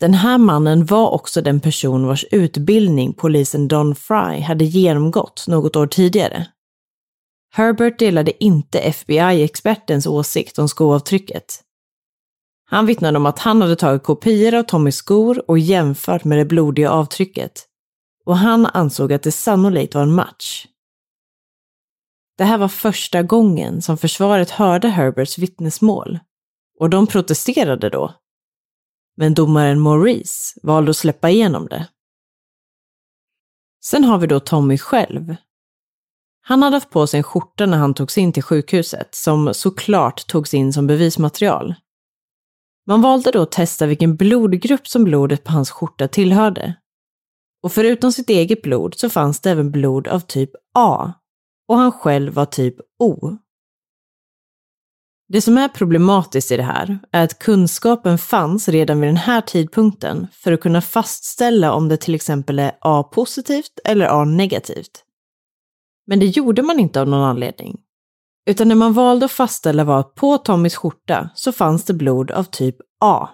Den 0.00 0.14
här 0.14 0.38
mannen 0.38 0.84
var 0.84 1.10
också 1.10 1.42
den 1.42 1.60
person 1.60 2.06
vars 2.06 2.24
utbildning 2.30 3.12
polisen 3.12 3.68
Don 3.68 3.94
Fry 3.94 4.40
hade 4.40 4.64
genomgått 4.64 5.44
något 5.48 5.76
år 5.76 5.86
tidigare. 5.86 6.46
Herbert 7.52 7.98
delade 7.98 8.44
inte 8.44 8.80
FBI-expertens 8.80 10.06
åsikt 10.06 10.58
om 10.58 10.68
skoavtrycket. 10.68 11.63
Han 12.74 12.86
vittnade 12.86 13.18
om 13.18 13.26
att 13.26 13.38
han 13.38 13.62
hade 13.62 13.76
tagit 13.76 14.02
kopior 14.02 14.54
av 14.54 14.62
Tommys 14.62 14.96
skor 14.96 15.50
och 15.50 15.58
jämfört 15.58 16.24
med 16.24 16.38
det 16.38 16.44
blodiga 16.44 16.90
avtrycket. 16.90 17.66
Och 18.24 18.36
han 18.36 18.66
ansåg 18.66 19.12
att 19.12 19.22
det 19.22 19.32
sannolikt 19.32 19.94
var 19.94 20.02
en 20.02 20.14
match. 20.14 20.66
Det 22.38 22.44
här 22.44 22.58
var 22.58 22.68
första 22.68 23.22
gången 23.22 23.82
som 23.82 23.98
försvaret 23.98 24.50
hörde 24.50 24.88
Herberts 24.88 25.38
vittnesmål. 25.38 26.18
Och 26.80 26.90
de 26.90 27.06
protesterade 27.06 27.90
då. 27.90 28.14
Men 29.16 29.34
domaren 29.34 29.80
Maurice 29.80 30.60
valde 30.62 30.90
att 30.90 30.96
släppa 30.96 31.30
igenom 31.30 31.66
det. 31.66 31.88
Sen 33.84 34.04
har 34.04 34.18
vi 34.18 34.26
då 34.26 34.40
Tommy 34.40 34.78
själv. 34.78 35.36
Han 36.40 36.62
hade 36.62 36.76
haft 36.76 36.90
på 36.90 37.06
sig 37.06 37.18
en 37.18 37.24
skjorta 37.24 37.66
när 37.66 37.78
han 37.78 37.94
togs 37.94 38.18
in 38.18 38.32
till 38.32 38.42
sjukhuset, 38.42 39.14
som 39.14 39.54
såklart 39.54 40.26
togs 40.26 40.54
in 40.54 40.72
som 40.72 40.86
bevismaterial. 40.86 41.74
Man 42.86 43.02
valde 43.02 43.30
då 43.30 43.42
att 43.42 43.52
testa 43.52 43.86
vilken 43.86 44.16
blodgrupp 44.16 44.88
som 44.88 45.04
blodet 45.04 45.44
på 45.44 45.52
hans 45.52 45.70
skjorta 45.70 46.08
tillhörde. 46.08 46.74
Och 47.62 47.72
förutom 47.72 48.12
sitt 48.12 48.30
eget 48.30 48.62
blod 48.62 48.94
så 48.98 49.10
fanns 49.10 49.40
det 49.40 49.50
även 49.50 49.70
blod 49.70 50.08
av 50.08 50.20
typ 50.20 50.50
A. 50.74 51.12
Och 51.68 51.76
han 51.76 51.92
själv 51.92 52.32
var 52.32 52.46
typ 52.46 52.76
O. 52.98 53.38
Det 55.28 55.40
som 55.40 55.58
är 55.58 55.68
problematiskt 55.68 56.52
i 56.52 56.56
det 56.56 56.62
här 56.62 56.98
är 57.12 57.24
att 57.24 57.38
kunskapen 57.38 58.18
fanns 58.18 58.68
redan 58.68 59.00
vid 59.00 59.08
den 59.08 59.16
här 59.16 59.40
tidpunkten 59.40 60.26
för 60.32 60.52
att 60.52 60.60
kunna 60.60 60.80
fastställa 60.80 61.72
om 61.72 61.88
det 61.88 61.96
till 61.96 62.14
exempel 62.14 62.58
är 62.58 62.72
A-positivt 62.80 63.78
eller 63.84 64.06
A-negativt. 64.06 65.04
Men 66.06 66.20
det 66.20 66.26
gjorde 66.26 66.62
man 66.62 66.80
inte 66.80 67.00
av 67.00 67.08
någon 67.08 67.24
anledning. 67.24 67.83
Utan 68.46 68.68
när 68.68 68.74
man 68.74 68.92
valde 68.92 69.24
att 69.24 69.32
fastställa 69.32 69.84
var 69.84 70.00
att 70.00 70.14
på 70.14 70.38
Tommys 70.38 70.76
skjorta 70.76 71.30
så 71.34 71.52
fanns 71.52 71.84
det 71.84 71.94
blod 71.94 72.30
av 72.30 72.44
typ 72.44 72.76
A. 73.00 73.28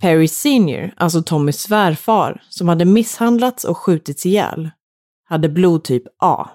Perry 0.00 0.28
Senior, 0.28 0.94
alltså 0.96 1.22
Tommys 1.22 1.60
svärfar, 1.60 2.42
som 2.48 2.68
hade 2.68 2.84
misshandlats 2.84 3.64
och 3.64 3.78
skjutits 3.78 4.26
ihjäl, 4.26 4.70
hade 5.24 5.48
blodtyp 5.48 6.02
A. 6.18 6.48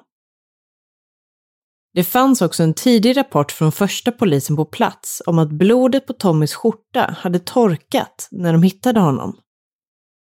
Det 1.93 2.03
fanns 2.03 2.41
också 2.41 2.63
en 2.63 2.73
tidig 2.73 3.17
rapport 3.17 3.51
från 3.51 3.71
första 3.71 4.11
polisen 4.11 4.55
på 4.55 4.65
plats 4.65 5.21
om 5.25 5.39
att 5.39 5.49
blodet 5.49 6.07
på 6.07 6.13
Tommys 6.13 6.55
skjorta 6.55 7.15
hade 7.19 7.39
torkat 7.39 8.27
när 8.31 8.53
de 8.53 8.63
hittade 8.63 8.99
honom. 8.99 9.37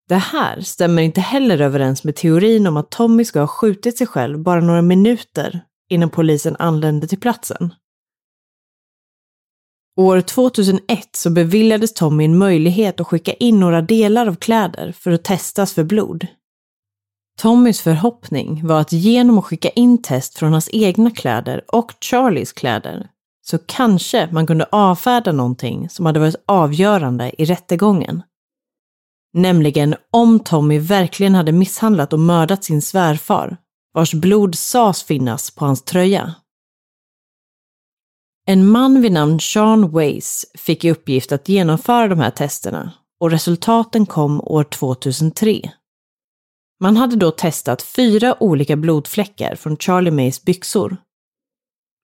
Det 0.09 0.15
här 0.15 0.61
stämmer 0.61 1.03
inte 1.03 1.21
heller 1.21 1.61
överens 1.61 2.05
med 2.05 2.17
teorin 2.17 2.67
om 2.67 2.77
att 2.77 2.91
Tommy 2.91 3.25
ska 3.25 3.41
ha 3.41 3.47
skjutit 3.47 3.99
sig 3.99 4.07
själv 4.07 4.43
bara 4.43 4.61
några 4.61 4.83
minuter 4.83 5.65
innan 5.93 6.11
polisen 6.11 6.57
anlände 6.59 7.07
till 7.07 7.21
platsen. 7.21 7.75
År 9.97 10.21
2001 10.21 11.09
så 11.13 11.31
beviljades 11.31 11.95
Tommy 11.95 12.25
en 12.25 12.39
möjlighet 12.39 13.01
att 13.01 13.07
skicka 13.07 13.33
in 13.33 13.61
några 13.61 13.83
delar 13.83 14.27
av 14.27 14.35
kläder 14.35 14.93
för 14.93 15.11
att 15.11 15.25
testas 15.25 15.73
för 15.73 15.85
blod. 15.85 16.27
Tommys 17.39 17.81
förhoppning 17.81 18.67
var 18.67 18.81
att 18.81 18.93
genom 18.93 19.39
att 19.39 19.45
skicka 19.45 19.69
in 19.69 20.03
test 20.03 20.39
från 20.39 20.53
hans 20.53 20.69
egna 20.73 21.11
kläder 21.11 21.65
och 21.69 21.93
Charlies 22.01 22.53
kläder 22.53 23.09
så 23.47 23.59
kanske 23.59 24.29
man 24.33 24.47
kunde 24.47 24.65
avfärda 24.73 25.33
någonting 25.33 25.89
som 25.89 26.07
hade 26.07 26.21
varit 26.21 26.43
avgörande 26.47 27.43
i 27.43 27.45
rättegången. 27.45 28.23
Nämligen 29.35 29.95
om 30.11 30.41
Tommy 30.41 30.79
verkligen 30.79 31.35
hade 31.35 31.53
misshandlat 31.53 32.13
och 32.13 32.21
mördat 32.21 32.65
sin 32.65 32.83
svärfar, 32.83 33.57
vars 33.95 34.15
blod 34.15 34.55
sas 34.55 35.03
finnas 35.03 35.51
på 35.51 35.65
hans 35.65 35.83
tröja. 35.83 36.35
En 38.47 38.67
man 38.67 39.03
vid 39.03 39.13
namn 39.13 39.41
Sean 39.41 39.93
Weiss 39.93 40.47
fick 40.59 40.85
i 40.85 40.91
uppgift 40.91 41.33
att 41.33 41.49
genomföra 41.49 42.09
de 42.09 42.19
här 42.19 42.31
testerna 42.31 42.93
och 43.21 43.31
resultaten 43.31 44.07
kom 44.07 44.41
år 44.41 44.65
2003. 44.65 45.71
Man 46.81 46.97
hade 46.97 47.17
då 47.17 47.31
testat 47.31 47.83
fyra 47.83 48.43
olika 48.43 48.77
blodfläckar 48.77 49.55
från 49.55 49.77
Charlie 49.77 50.11
Mays 50.11 50.45
byxor. 50.45 50.97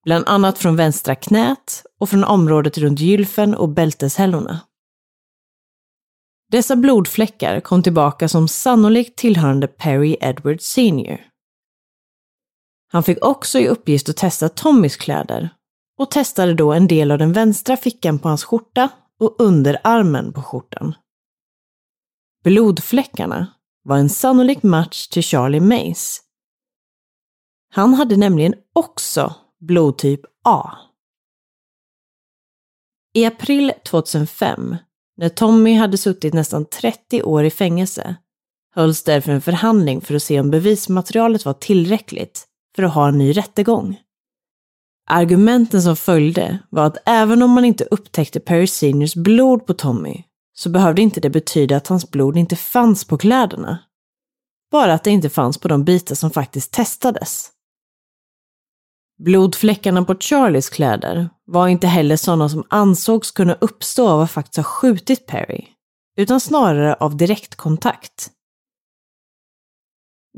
Bland 0.05 0.27
annat 0.27 0.57
från 0.57 0.75
vänstra 0.75 1.15
knät 1.15 1.83
och 1.99 2.09
från 2.09 2.23
området 2.23 2.77
runt 2.77 2.99
gylfen 2.99 3.55
och 3.55 3.69
bälteshällorna. 3.69 4.59
Dessa 6.51 6.75
blodfläckar 6.75 7.59
kom 7.59 7.83
tillbaka 7.83 8.27
som 8.27 8.47
sannolikt 8.47 9.17
tillhörande 9.17 9.67
Perry 9.67 10.17
Edwards 10.21 10.65
Senior. 10.65 11.28
Han 12.91 13.03
fick 13.03 13.25
också 13.25 13.59
i 13.59 13.67
uppgift 13.67 14.09
att 14.09 14.17
testa 14.17 14.49
Tommys 14.49 14.97
kläder 14.97 15.49
och 15.97 16.11
testade 16.11 16.53
då 16.53 16.73
en 16.73 16.87
del 16.87 17.11
av 17.11 17.17
den 17.17 17.33
vänstra 17.33 17.77
fickan 17.77 18.19
på 18.19 18.27
hans 18.27 18.43
skjorta 18.43 18.89
och 19.19 19.35
underarmen 19.39 20.33
på 20.33 20.41
skjortan. 20.41 20.95
Blodfläckarna 22.43 23.47
var 23.83 23.97
en 23.97 24.09
sannolik 24.09 24.63
match 24.63 25.07
till 25.07 25.23
Charlie 25.23 25.59
Mays. 25.59 26.21
Han 27.71 27.93
hade 27.93 28.17
nämligen 28.17 28.53
också 28.73 29.35
blodtyp 29.59 30.21
A. 30.43 30.71
I 33.13 33.25
april 33.25 33.73
2005, 33.85 34.75
när 35.17 35.29
Tommy 35.29 35.73
hade 35.73 35.97
suttit 35.97 36.33
nästan 36.33 36.65
30 36.65 37.23
år 37.23 37.43
i 37.43 37.51
fängelse, 37.51 38.15
hölls 38.75 39.03
därför 39.03 39.31
en 39.31 39.41
förhandling 39.41 40.01
för 40.01 40.15
att 40.15 40.23
se 40.23 40.39
om 40.39 40.51
bevismaterialet 40.51 41.45
var 41.45 41.53
tillräckligt 41.53 42.48
för 42.79 42.83
att 42.83 42.93
ha 42.93 43.07
en 43.07 43.17
ny 43.17 43.31
rättegång. 43.31 43.99
Argumenten 45.09 45.81
som 45.81 45.95
följde 45.95 46.59
var 46.69 46.85
att 46.85 46.97
även 47.05 47.41
om 47.41 47.51
man 47.51 47.65
inte 47.65 47.83
upptäckte 47.83 48.39
Perry 48.39 48.67
Seniors 48.67 49.15
blod 49.15 49.65
på 49.65 49.73
Tommy 49.73 50.23
så 50.53 50.69
behövde 50.69 51.01
inte 51.01 51.19
det 51.19 51.29
betyda 51.29 51.77
att 51.77 51.87
hans 51.87 52.11
blod 52.11 52.37
inte 52.37 52.55
fanns 52.55 53.05
på 53.05 53.17
kläderna. 53.17 53.79
Bara 54.71 54.93
att 54.93 55.03
det 55.03 55.11
inte 55.11 55.29
fanns 55.29 55.57
på 55.57 55.67
de 55.67 55.83
bitar 55.83 56.15
som 56.15 56.31
faktiskt 56.31 56.71
testades. 56.71 57.49
Blodfläckarna 59.23 60.05
på 60.05 60.15
Charlies 60.15 60.69
kläder 60.69 61.29
var 61.45 61.67
inte 61.67 61.87
heller 61.87 62.15
sådana 62.15 62.49
som 62.49 62.63
ansågs 62.69 63.31
kunna 63.31 63.53
uppstå 63.61 64.07
av 64.07 64.21
att 64.21 64.31
faktiskt 64.31 64.57
ha 64.57 64.63
skjutit 64.63 65.25
Perry, 65.25 65.65
utan 66.17 66.39
snarare 66.39 66.93
av 66.93 67.17
direktkontakt. 67.17 68.31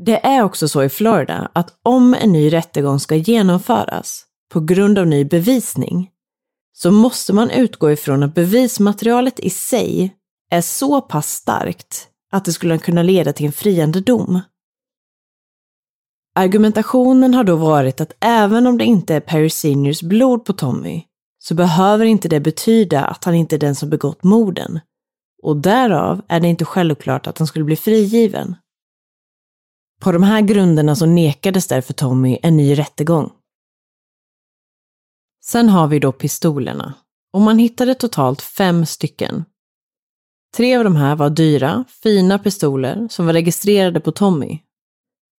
Det 0.04 0.26
är 0.26 0.42
också 0.42 0.68
så 0.68 0.82
i 0.82 0.88
Florida 0.88 1.50
att 1.54 1.78
om 1.82 2.14
en 2.14 2.32
ny 2.32 2.52
rättegång 2.52 3.00
ska 3.00 3.16
genomföras 3.16 4.24
på 4.52 4.60
grund 4.60 4.98
av 4.98 5.06
ny 5.06 5.24
bevisning 5.24 6.10
så 6.72 6.90
måste 6.90 7.32
man 7.32 7.50
utgå 7.50 7.90
ifrån 7.90 8.22
att 8.22 8.34
bevismaterialet 8.34 9.40
i 9.40 9.50
sig 9.50 10.16
är 10.50 10.60
så 10.60 11.00
pass 11.00 11.28
starkt 11.28 12.08
att 12.32 12.44
det 12.44 12.52
skulle 12.52 12.78
kunna 12.78 13.02
leda 13.02 13.32
till 13.32 13.46
en 13.46 13.52
friande 13.52 14.00
dom. 14.00 14.40
Argumentationen 16.34 17.34
har 17.34 17.44
då 17.44 17.56
varit 17.56 18.00
att 18.00 18.12
även 18.20 18.66
om 18.66 18.78
det 18.78 18.84
inte 18.84 19.14
är 19.14 19.20
Perry 19.20 19.50
Seniors 19.50 20.02
blod 20.02 20.44
på 20.44 20.52
Tommy 20.52 21.02
så 21.38 21.54
behöver 21.54 22.04
inte 22.04 22.28
det 22.28 22.40
betyda 22.40 23.04
att 23.04 23.24
han 23.24 23.34
inte 23.34 23.56
är 23.56 23.60
den 23.60 23.74
som 23.74 23.90
begått 23.90 24.22
morden. 24.22 24.80
Och 25.42 25.56
därav 25.56 26.22
är 26.28 26.40
det 26.40 26.48
inte 26.48 26.64
självklart 26.64 27.26
att 27.26 27.38
han 27.38 27.46
skulle 27.46 27.64
bli 27.64 27.76
frigiven. 27.76 28.56
På 30.02 30.12
de 30.12 30.22
här 30.22 30.40
grunderna 30.40 30.96
så 30.96 31.06
nekades 31.06 31.66
därför 31.66 31.92
Tommy 31.92 32.38
en 32.42 32.56
ny 32.56 32.78
rättegång. 32.78 33.32
Sen 35.44 35.68
har 35.68 35.86
vi 35.88 35.98
då 35.98 36.12
pistolerna. 36.12 36.94
Och 37.32 37.40
man 37.40 37.58
hittade 37.58 37.94
totalt 37.94 38.42
fem 38.42 38.86
stycken. 38.86 39.44
Tre 40.56 40.76
av 40.76 40.84
de 40.84 40.96
här 40.96 41.16
var 41.16 41.30
dyra, 41.30 41.84
fina 42.02 42.38
pistoler 42.38 43.08
som 43.10 43.26
var 43.26 43.32
registrerade 43.32 44.00
på 44.00 44.12
Tommy. 44.12 44.58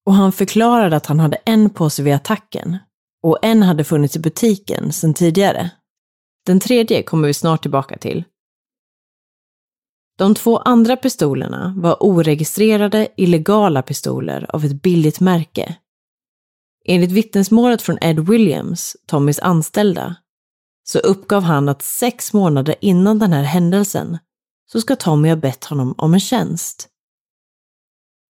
Och 0.05 0.13
han 0.13 0.31
förklarade 0.31 0.95
att 0.95 1.05
han 1.05 1.19
hade 1.19 1.35
en 1.35 1.69
på 1.69 1.89
sig 1.89 2.05
vid 2.05 2.13
attacken 2.13 2.77
och 3.23 3.39
en 3.41 3.63
hade 3.63 3.83
funnits 3.83 4.15
i 4.15 4.19
butiken 4.19 4.91
sedan 4.91 5.13
tidigare. 5.13 5.71
Den 6.45 6.59
tredje 6.59 7.03
kommer 7.03 7.27
vi 7.27 7.33
snart 7.33 7.61
tillbaka 7.61 7.97
till. 7.97 8.23
De 10.17 10.35
två 10.35 10.57
andra 10.57 10.97
pistolerna 10.97 11.73
var 11.77 12.03
oregistrerade 12.03 13.07
illegala 13.17 13.81
pistoler 13.81 14.55
av 14.55 14.65
ett 14.65 14.81
billigt 14.81 15.19
märke. 15.19 15.77
Enligt 16.85 17.11
vittnesmålet 17.11 17.81
från 17.81 17.97
Ed 18.01 18.19
Williams, 18.19 18.97
Tommys 19.05 19.39
anställda, 19.39 20.15
så 20.83 20.99
uppgav 20.99 21.43
han 21.43 21.69
att 21.69 21.81
sex 21.81 22.33
månader 22.33 22.75
innan 22.81 23.19
den 23.19 23.33
här 23.33 23.43
händelsen 23.43 24.17
så 24.71 24.81
ska 24.81 24.95
Tommy 24.95 25.29
ha 25.29 25.35
bett 25.35 25.65
honom 25.65 25.95
om 25.97 26.13
en 26.13 26.19
tjänst. 26.19 26.89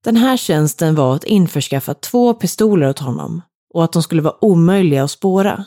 Den 0.03 0.15
här 0.17 0.37
tjänsten 0.37 0.95
var 0.95 1.15
att 1.15 1.23
införskaffa 1.23 1.93
två 1.93 2.33
pistoler 2.33 2.89
åt 2.89 2.99
honom 2.99 3.41
och 3.73 3.83
att 3.83 3.93
de 3.93 4.03
skulle 4.03 4.21
vara 4.21 4.45
omöjliga 4.45 5.03
att 5.03 5.11
spåra. 5.11 5.65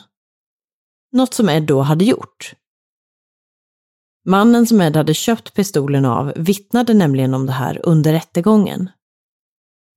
Något 1.11 1.33
som 1.33 1.49
Ed 1.49 1.63
då 1.63 1.81
hade 1.81 2.05
gjort. 2.05 2.53
Mannen 4.29 4.67
som 4.67 4.81
Ed 4.81 4.95
hade 4.95 5.13
köpt 5.13 5.53
pistolen 5.53 6.05
av 6.05 6.33
vittnade 6.35 6.93
nämligen 6.93 7.33
om 7.33 7.45
det 7.45 7.51
här 7.51 7.81
under 7.83 8.11
rättegången. 8.11 8.89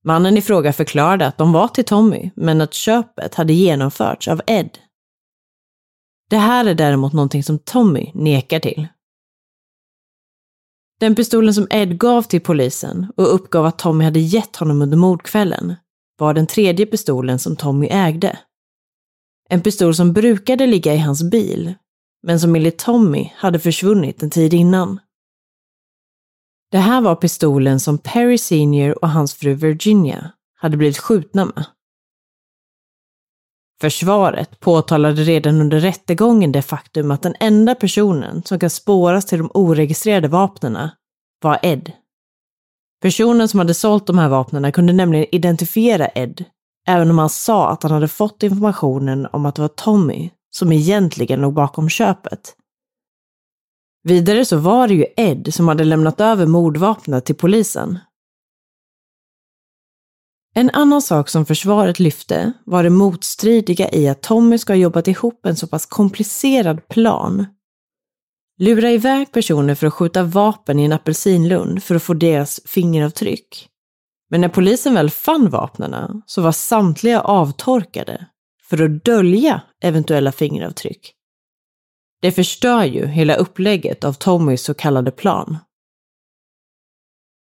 Mannen 0.03 0.37
i 0.37 0.41
fråga 0.41 0.73
förklarade 0.73 1.27
att 1.27 1.37
de 1.37 1.53
var 1.53 1.67
till 1.67 1.85
Tommy, 1.85 2.31
men 2.35 2.61
att 2.61 2.73
köpet 2.73 3.35
hade 3.35 3.53
genomförts 3.53 4.27
av 4.27 4.41
Ed. 4.47 4.77
Det 6.29 6.37
här 6.37 6.65
är 6.65 6.73
däremot 6.73 7.13
någonting 7.13 7.43
som 7.43 7.59
Tommy 7.59 8.11
nekar 8.13 8.59
till. 8.59 8.87
Den 10.99 11.15
pistolen 11.15 11.53
som 11.53 11.67
Ed 11.69 11.99
gav 11.99 12.21
till 12.21 12.41
polisen 12.41 13.13
och 13.17 13.35
uppgav 13.35 13.65
att 13.65 13.79
Tommy 13.79 14.03
hade 14.03 14.19
gett 14.19 14.55
honom 14.55 14.81
under 14.81 14.97
mordkvällen 14.97 15.75
var 16.17 16.33
den 16.33 16.47
tredje 16.47 16.85
pistolen 16.85 17.39
som 17.39 17.55
Tommy 17.55 17.87
ägde. 17.87 18.39
En 19.49 19.61
pistol 19.61 19.95
som 19.95 20.13
brukade 20.13 20.67
ligga 20.67 20.93
i 20.93 20.97
hans 20.97 21.23
bil, 21.31 21.73
men 22.23 22.39
som 22.39 22.55
enligt 22.55 22.79
Tommy 22.79 23.31
hade 23.35 23.59
försvunnit 23.59 24.23
en 24.23 24.29
tid 24.29 24.53
innan. 24.53 24.99
Det 26.71 26.77
här 26.77 27.01
var 27.01 27.15
pistolen 27.15 27.79
som 27.79 27.97
Perry 27.97 28.37
Senior 28.37 29.03
och 29.03 29.09
hans 29.09 29.35
fru 29.35 29.53
Virginia 29.53 30.31
hade 30.55 30.77
blivit 30.77 30.97
skjutna 30.97 31.45
med. 31.45 31.65
Försvaret 33.81 34.59
påtalade 34.59 35.23
redan 35.23 35.61
under 35.61 35.79
rättegången 35.79 36.51
det 36.51 36.61
faktum 36.61 37.11
att 37.11 37.21
den 37.21 37.35
enda 37.39 37.75
personen 37.75 38.43
som 38.43 38.59
kan 38.59 38.69
spåras 38.69 39.25
till 39.25 39.37
de 39.37 39.51
oregistrerade 39.53 40.27
vapnen 40.27 40.89
var 41.41 41.59
Ed. 41.61 41.91
Personen 43.01 43.47
som 43.47 43.59
hade 43.59 43.73
sålt 43.73 44.07
de 44.07 44.17
här 44.17 44.29
vapnen 44.29 44.71
kunde 44.71 44.93
nämligen 44.93 45.35
identifiera 45.35 46.07
Ed, 46.07 46.45
även 46.87 47.09
om 47.09 47.17
han 47.17 47.29
sa 47.29 47.69
att 47.69 47.83
han 47.83 47.91
hade 47.91 48.07
fått 48.07 48.43
informationen 48.43 49.27
om 49.33 49.45
att 49.45 49.55
det 49.55 49.61
var 49.61 49.69
Tommy 49.69 50.29
som 50.51 50.71
egentligen 50.71 51.41
låg 51.41 51.53
bakom 51.53 51.89
köpet. 51.89 52.55
Vidare 54.03 54.45
så 54.45 54.57
var 54.57 54.87
det 54.87 54.93
ju 54.93 55.05
Ed 55.17 55.53
som 55.53 55.67
hade 55.67 55.83
lämnat 55.83 56.21
över 56.21 56.45
mordvapnet 56.45 57.25
till 57.25 57.35
polisen. 57.35 57.99
En 60.53 60.69
annan 60.69 61.01
sak 61.01 61.29
som 61.29 61.45
försvaret 61.45 61.99
lyfte 61.99 62.53
var 62.65 62.83
det 62.83 62.89
motstridiga 62.89 63.91
i 63.91 64.09
att 64.09 64.21
Tommy 64.21 64.57
ska 64.57 64.73
ha 64.73 64.77
jobbat 64.77 65.07
ihop 65.07 65.45
en 65.45 65.55
så 65.55 65.67
pass 65.67 65.85
komplicerad 65.85 66.87
plan. 66.87 67.45
Lura 68.59 68.91
iväg 68.91 69.31
personer 69.31 69.75
för 69.75 69.87
att 69.87 69.93
skjuta 69.93 70.23
vapen 70.23 70.79
i 70.79 70.83
en 70.83 70.91
apelsinlund 70.91 71.83
för 71.83 71.95
att 71.95 72.03
få 72.03 72.13
deras 72.13 72.59
fingeravtryck. 72.65 73.69
Men 74.29 74.41
när 74.41 74.49
polisen 74.49 74.93
väl 74.93 75.09
fann 75.09 75.49
vapnen 75.49 76.21
så 76.25 76.41
var 76.41 76.51
samtliga 76.51 77.21
avtorkade 77.21 78.25
för 78.69 78.83
att 78.83 79.05
dölja 79.05 79.61
eventuella 79.81 80.31
fingeravtryck. 80.31 81.13
Det 82.21 82.31
förstör 82.31 82.83
ju 82.83 83.05
hela 83.07 83.35
upplägget 83.35 84.03
av 84.03 84.13
Tommys 84.13 84.63
så 84.63 84.73
kallade 84.73 85.11
plan. 85.11 85.57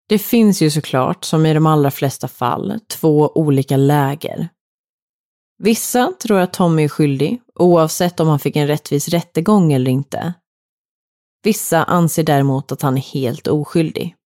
Det 0.09 0.18
finns 0.18 0.62
ju 0.62 0.70
såklart, 0.70 1.24
som 1.24 1.46
i 1.46 1.55
de 1.55 1.66
allra 1.66 1.90
flesta 1.90 2.29
fall, 2.29 2.81
två 2.88 3.33
olika 3.35 3.76
läger. 3.76 4.48
Vissa 5.59 6.12
tror 6.22 6.38
att 6.38 6.53
Tommy 6.53 6.85
är 6.85 6.88
skyldig, 6.88 7.42
oavsett 7.55 8.20
om 8.20 8.29
han 8.29 8.38
fick 8.38 8.57
en 8.57 8.66
rättvis 8.66 9.09
rättegång 9.09 9.72
eller 9.72 9.90
inte. 9.90 10.35
Vissa 11.42 11.85
anser 11.85 12.22
däremot 12.22 12.72
att 12.72 12.83
han 12.83 12.96
är 12.96 13.03
helt 13.03 13.48
oskyldig. 13.48 14.16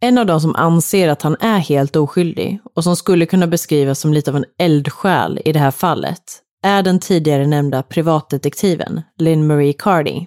En 0.00 0.18
av 0.18 0.26
de 0.26 0.40
som 0.40 0.56
anser 0.56 1.08
att 1.08 1.22
han 1.22 1.36
är 1.40 1.58
helt 1.58 1.96
oskyldig 1.96 2.60
och 2.74 2.84
som 2.84 2.96
skulle 2.96 3.26
kunna 3.26 3.46
beskrivas 3.46 4.00
som 4.00 4.12
lite 4.12 4.30
av 4.30 4.36
en 4.36 4.44
eldsjäl 4.58 5.40
i 5.44 5.52
det 5.52 5.58
här 5.58 5.70
fallet 5.70 6.42
är 6.62 6.82
den 6.82 7.00
tidigare 7.00 7.46
nämnda 7.46 7.82
privatdetektiven 7.82 9.02
Lynn 9.18 9.46
Marie 9.46 9.72
Cardy. 9.72 10.26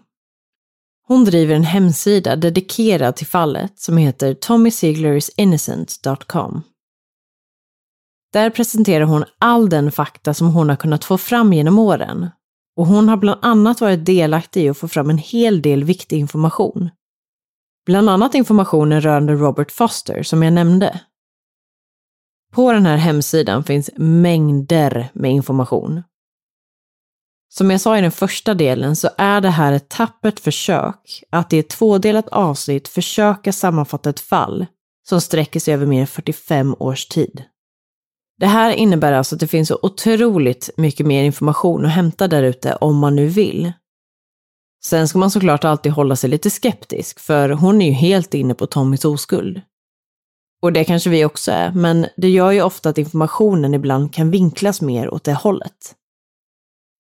Hon 1.08 1.26
driver 1.26 1.56
en 1.56 1.64
hemsida 1.64 2.36
dedikerad 2.36 3.16
till 3.16 3.28
fallet 3.28 3.80
som 3.80 3.98
heter 3.98 4.34
TommySieglerIsInnocent.com. 4.34 6.62
Där 8.34 8.50
presenterar 8.50 9.06
hon 9.06 9.26
all 9.40 9.70
den 9.70 9.92
fakta 9.92 10.34
som 10.34 10.48
hon 10.48 10.70
har 10.70 10.76
kunnat 10.76 11.06
få 11.06 11.18
fram 11.18 11.54
genom 11.54 11.80
åren 11.80 12.30
och 12.76 12.86
hon 12.86 13.10
har 13.10 13.18
bland 13.18 13.40
annat 13.42 13.82
varit 13.82 14.06
delaktig 14.06 14.66
i 14.66 14.70
att 14.70 14.78
få 14.78 14.88
fram 14.88 15.10
en 15.10 15.18
hel 15.18 15.62
del 15.62 15.84
viktig 15.84 16.18
information. 16.18 16.90
Bland 17.86 18.10
annat 18.10 18.36
informationen 18.36 19.02
rörande 19.02 19.34
Robert 19.34 19.72
Foster 19.72 20.24
som 20.24 20.44
jag 20.44 20.54
nämnde. 20.54 21.02
På 22.54 22.74
den 22.74 22.86
här 22.86 22.98
hemsidan 22.98 23.64
finns 23.64 23.90
mängder 23.98 25.10
med 25.14 25.32
information 25.32 26.04
som 27.54 27.72
jag 27.72 27.82
sa 27.82 27.98
i 27.98 28.02
den 28.02 28.12
första 28.12 28.54
delen 28.54 28.96
så 28.96 29.10
är 29.18 29.42
det 29.42 29.50
här 29.50 29.74
ett 29.74 29.90
tappert 29.90 30.40
försök 30.40 31.24
att 31.30 31.54
i 31.54 31.60
ett 31.60 31.70
tvådelat 31.70 32.28
avsnitt 32.28 32.88
försöka 32.88 33.54
sammanfatta 33.54 34.10
ett 34.10 34.20
fall 34.20 34.66
som 35.10 35.22
sträcker 35.22 35.60
sig 35.60 35.74
över 35.74 35.86
mer 35.86 36.02
än 36.02 36.08
45 36.08 36.76
års 36.80 37.06
tid. 37.06 37.44
Det 38.40 38.48
här 38.48 38.72
innebär 38.72 39.14
alltså 39.14 39.36
att 39.36 39.40
det 39.40 39.48
finns 39.48 39.68
så 39.68 39.80
otroligt 39.82 40.70
mycket 40.78 41.06
mer 41.06 41.24
information 41.24 41.86
att 41.86 41.92
hämta 41.92 42.28
där 42.28 42.44
ute 42.44 42.76
om 42.76 42.98
man 42.98 43.16
nu 43.16 43.28
vill. 43.28 43.72
Sen 44.84 45.08
ska 45.08 45.20
man 45.20 45.32
såklart 45.32 45.64
alltid 45.64 45.92
hålla 45.92 46.16
sig 46.16 46.30
lite 46.30 46.50
skeptisk, 46.50 47.20
för 47.20 47.50
hon 47.50 47.82
är 47.82 47.86
ju 47.86 47.92
helt 47.92 48.34
inne 48.34 48.54
på 48.54 48.68
Tommys 48.68 49.06
oskuld. 49.06 49.62
Och 50.62 50.74
det 50.74 50.84
kanske 50.84 51.10
vi 51.10 51.26
också 51.26 51.52
är, 51.52 51.72
men 51.72 52.08
det 52.18 52.30
gör 52.30 52.52
ju 52.52 52.62
ofta 52.62 52.90
att 52.90 52.98
informationen 52.98 53.74
ibland 53.74 54.14
kan 54.14 54.32
vinklas 54.32 54.82
mer 54.82 55.14
åt 55.14 55.24
det 55.24 55.34
hållet. 55.34 55.96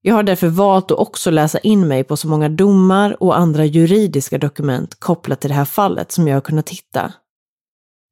Jag 0.02 0.16
har 0.16 0.24
därför 0.24 0.48
valt 0.48 0.92
att 0.92 0.98
också 0.98 1.32
läsa 1.32 1.60
in 1.60 1.88
mig 1.88 2.04
på 2.04 2.18
så 2.18 2.28
många 2.28 2.50
domar 2.50 3.24
och 3.24 3.38
andra 3.38 3.66
juridiska 3.66 4.38
dokument 4.38 5.00
kopplat 5.00 5.42
till 5.42 5.50
det 5.50 5.56
här 5.56 5.66
fallet 5.66 6.12
som 6.12 6.28
jag 6.28 6.36
har 6.36 6.42
kunnat 6.42 6.70
hitta. 6.70 7.14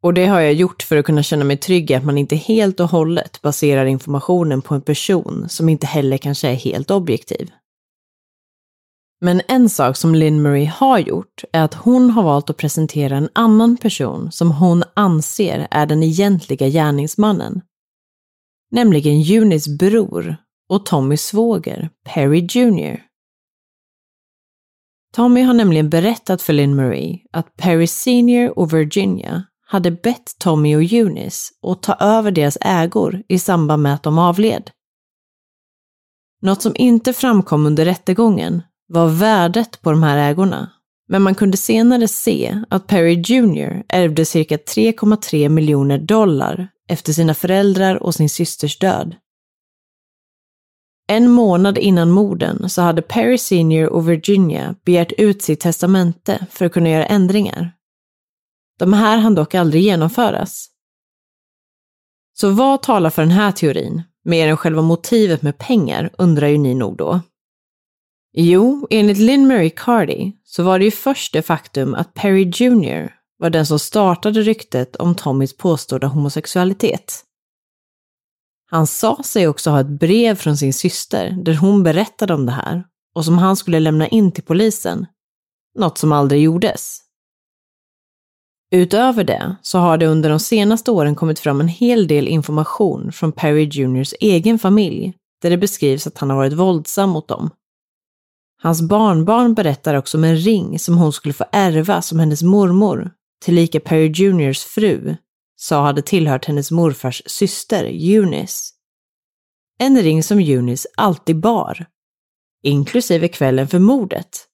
Och 0.04 0.14
det 0.14 0.26
har 0.26 0.40
jag 0.40 0.54
gjort 0.54 0.84
för 0.84 0.98
att 0.98 1.06
kunna 1.06 1.24
känna 1.24 1.46
mig 1.46 1.58
trygg 1.58 1.92
i 1.92 1.94
att 1.94 2.06
man 2.06 2.18
inte 2.18 2.36
helt 2.36 2.80
och 2.80 2.90
hållet 2.90 3.42
baserar 3.42 3.86
informationen 3.86 4.62
på 4.62 4.76
en 4.76 4.82
person 4.82 5.50
som 5.50 5.70
inte 5.70 5.88
heller 5.88 6.18
kanske 6.18 6.48
är 6.48 6.54
helt 6.54 6.92
objektiv. 6.92 7.52
Men 9.22 9.42
en 9.48 9.70
sak 9.70 9.98
som 9.98 10.16
Lynn 10.16 10.42
Marie 10.42 10.74
har 10.76 11.00
gjort 11.00 11.44
är 11.52 11.64
att 11.64 11.74
hon 11.74 12.10
har 12.10 12.24
valt 12.24 12.50
att 12.50 12.58
presentera 12.58 13.18
en 13.18 13.30
annan 13.34 13.78
person 13.78 14.32
som 14.32 14.52
hon 14.52 14.84
anser 14.94 15.68
är 15.72 15.86
den 15.86 16.04
egentliga 16.04 16.68
gärningsmannen. 16.68 17.62
Nämligen 18.72 19.22
Junis 19.22 19.68
bror 19.68 20.38
och 20.70 20.86
Tommys 20.86 21.26
svåger, 21.26 21.90
Perry 22.04 22.48
Jr. 22.52 23.02
Tommy 25.14 25.42
har 25.42 25.54
nämligen 25.54 25.90
berättat 25.90 26.42
för 26.42 26.54
Lynn 26.54 26.76
Marie 26.76 27.20
att 27.32 27.58
Perry 27.58 27.88
Senior 27.88 28.60
och 28.60 28.74
Virginia 28.74 29.44
hade 29.66 29.92
bett 29.92 30.36
Tommy 30.40 30.76
och 30.76 30.84
Eunice 30.84 31.54
att 31.68 31.84
ta 31.84 31.94
över 31.94 32.32
deras 32.32 32.58
ägor 32.62 33.24
i 33.28 33.40
samband 33.40 33.84
med 33.84 33.94
att 33.94 34.04
de 34.04 34.18
avled. 34.18 34.72
Något 36.42 36.62
som 36.62 36.72
inte 36.76 37.14
framkom 37.14 37.66
under 37.66 37.86
rättegången 37.86 38.62
var 38.88 39.08
värdet 39.08 39.82
på 39.82 39.92
de 39.92 40.04
här 40.04 40.30
ägorna, 40.30 40.72
men 41.08 41.22
man 41.22 41.36
kunde 41.36 41.58
senare 41.58 42.08
se 42.08 42.64
att 42.70 42.88
Perry 42.88 43.14
Jr 43.14 43.84
ärvde 43.90 44.26
cirka 44.26 44.58
3,3 44.58 45.50
miljoner 45.50 45.98
dollar 45.98 46.68
efter 46.90 47.14
sina 47.14 47.34
föräldrar 47.34 48.04
och 48.04 48.16
sin 48.16 48.30
systers 48.30 48.80
död. 48.80 49.16
En 51.12 51.30
månad 51.30 51.78
innan 51.78 52.12
morden 52.12 52.70
så 52.70 52.82
hade 52.82 53.02
Perry 53.02 53.38
Senior 53.38 53.90
och 53.90 54.10
Virginia 54.10 54.76
begärt 54.86 55.12
ut 55.12 55.42
sitt 55.42 55.60
testamente 55.60 56.46
för 56.52 56.66
att 56.66 56.72
kunna 56.72 56.90
göra 56.90 57.06
ändringar. 57.06 57.72
De 58.80 58.94
här 58.94 59.18
hann 59.18 59.36
dock 59.36 59.56
aldrig 59.56 59.84
genomföras. 59.84 60.68
Så 62.34 62.50
vad 62.50 62.82
talar 62.82 63.10
för 63.10 63.22
den 63.22 63.32
här 63.32 63.52
teorin, 63.52 64.04
mer 64.26 64.48
än 64.48 64.58
själva 64.58 64.82
motivet 64.82 65.42
med 65.42 65.58
pengar, 65.58 66.10
undrar 66.18 66.48
ju 66.48 66.58
ni 66.58 66.74
nog 66.74 66.98
då. 66.98 67.20
Jo, 68.34 68.88
enligt 68.90 69.18
Lynn 69.18 69.48
Marie 69.48 69.70
Cardy 69.70 70.32
så 70.44 70.64
var 70.64 70.80
det 70.80 70.86
ju 70.86 70.92
först 70.92 71.34
det 71.34 71.42
faktum 71.42 71.96
att 71.96 72.14
Perry 72.14 72.52
Jr 72.56 73.20
var 73.38 73.50
den 73.50 73.66
som 73.66 73.80
startade 73.80 74.42
ryktet 74.42 74.96
om 74.96 75.16
Tommys 75.16 75.58
påstådda 75.58 76.08
homosexualitet. 76.08 77.26
Han 78.72 78.88
sa 78.88 79.24
sig 79.24 79.48
också 79.48 79.70
ha 79.70 79.80
ett 79.80 80.00
brev 80.00 80.36
från 80.36 80.58
sin 80.58 80.74
syster 80.74 81.38
där 81.44 81.56
hon 81.56 81.84
berättade 81.84 82.34
om 82.34 82.46
det 82.46 82.52
här 82.52 82.84
och 83.16 83.26
som 83.26 83.38
han 83.38 83.56
skulle 83.56 83.80
lämna 83.80 84.08
in 84.08 84.32
till 84.32 84.44
polisen. 84.44 85.06
Något 85.80 85.98
som 85.98 86.12
aldrig 86.12 86.42
gjordes. 86.42 87.00
Utöver 88.72 89.24
det 89.24 89.56
så 89.62 89.80
har 89.80 89.98
det 89.98 90.08
under 90.08 90.30
de 90.30 90.40
senaste 90.40 90.92
åren 90.92 91.16
kommit 91.16 91.40
fram 91.40 91.62
en 91.62 91.68
hel 91.68 92.08
del 92.08 92.28
information 92.28 93.12
från 93.12 93.32
Perry 93.32 93.70
Juniors 93.72 94.14
egen 94.20 94.60
familj 94.60 95.14
där 95.42 95.50
det 95.50 95.58
beskrivs 95.58 96.08
att 96.08 96.18
han 96.18 96.30
har 96.30 96.38
varit 96.38 96.54
våldsam 96.54 97.10
mot 97.10 97.28
dem. 97.28 97.50
Hans 98.62 98.82
barnbarn 98.82 99.54
berättar 99.54 99.96
också 99.96 100.18
om 100.18 100.24
en 100.24 100.38
ring 100.38 100.80
som 100.80 100.98
hon 100.98 101.14
skulle 101.14 101.34
få 101.34 101.46
ärva 101.52 102.02
som 102.02 102.20
hennes 102.20 102.44
mormor, 102.44 103.12
tillika 103.46 103.80
Perry 103.80 104.12
Juniors 104.16 104.64
fru, 104.64 105.16
sa 105.62 105.82
hade 105.82 106.02
tillhört 106.02 106.46
hennes 106.46 106.72
morfars 106.72 107.22
syster 107.26 107.86
Eunice. 107.86 108.74
En 109.80 110.02
ring 110.02 110.24
som 110.24 110.40
Eunice 110.40 110.90
alltid 110.98 111.40
bar, 111.40 111.86
inklusive 112.64 113.28
kvällen 113.28 113.68
för 113.68 113.80
mordet, 113.80 114.46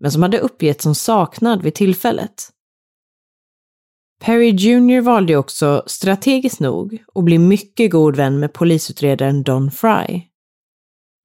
men 0.00 0.12
som 0.12 0.22
hade 0.22 0.38
uppgetts 0.38 0.82
som 0.82 0.94
saknad 0.94 1.62
vid 1.62 1.74
tillfället. 1.74 2.50
Perry 4.20 4.50
Jr 4.50 5.00
valde 5.00 5.36
också, 5.36 5.82
strategiskt 5.86 6.60
nog, 6.60 7.04
att 7.14 7.24
bli 7.24 7.38
mycket 7.38 7.90
god 7.90 8.16
vän 8.16 8.38
med 8.38 8.52
polisutredaren 8.52 9.42
Don 9.42 9.70
Fry. 9.70 10.22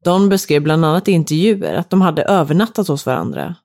Don 0.03 0.29
beskrev 0.29 0.61
bland 0.61 0.85
annat 0.85 1.07
i 1.07 1.11
intervjuer 1.11 1.73
att 1.73 1.89
de 1.89 2.01
hade 2.01 2.23
övernattat 2.23 2.87
hos 2.87 3.05
varandra, 3.05 3.55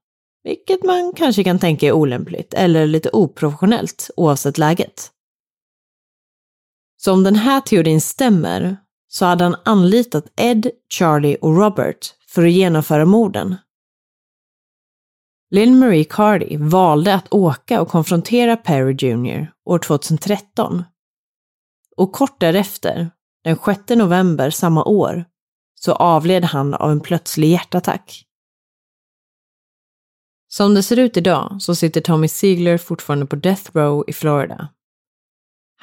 vilket 0.45 0.85
man 0.85 1.13
kanske 1.17 1.45
kan 1.45 1.59
tänka 1.59 1.87
är 1.87 1.93
olämpligt 1.93 2.55
eller 2.55 2.87
lite 2.87 3.11
oprofessionellt 3.11 4.11
oavsett 4.17 4.59
läget. 4.59 5.13
Så 7.07 7.13
om 7.13 7.23
den 7.23 7.37
här 7.37 7.61
teorin 7.61 8.01
stämmer 8.01 8.77
så 9.09 9.25
hade 9.25 9.45
han 9.45 9.57
anlitat 9.65 10.25
Ed, 10.37 10.71
Charlie 10.89 11.37
och 11.41 11.57
Robert 11.57 12.15
för 12.29 12.45
att 12.47 12.53
genomföra 12.53 13.05
morden. 13.05 13.57
Lynn 15.51 15.79
Marie 15.79 16.05
Cardy 16.05 16.57
valde 16.57 17.15
att 17.15 17.33
åka 17.33 17.81
och 17.81 17.89
konfrontera 17.89 18.57
Perry 18.57 18.93
Jr 18.93 19.53
år 19.65 19.79
2013. 19.79 20.85
Och 21.97 22.13
kort 22.13 22.41
därefter, 22.41 23.11
den 23.45 23.57
6 23.57 23.89
november 23.89 24.51
samma 24.51 24.85
år, 24.85 25.25
så 25.75 25.93
avled 25.93 26.45
han 26.45 26.75
av 26.75 26.91
en 26.91 27.01
plötslig 27.01 27.49
hjärtattack. 27.49 28.25
Som 30.49 30.75
det 30.75 30.83
ser 30.83 30.99
ut 30.99 31.17
idag 31.17 31.57
så 31.63 31.75
sitter 31.75 32.01
Tommy 32.01 32.29
Ziegler 32.29 32.79
fortfarande 32.79 33.27
på 33.27 33.37
Death 33.37 33.71
Row 33.73 34.05
i 34.07 34.13
Florida. 34.13 34.69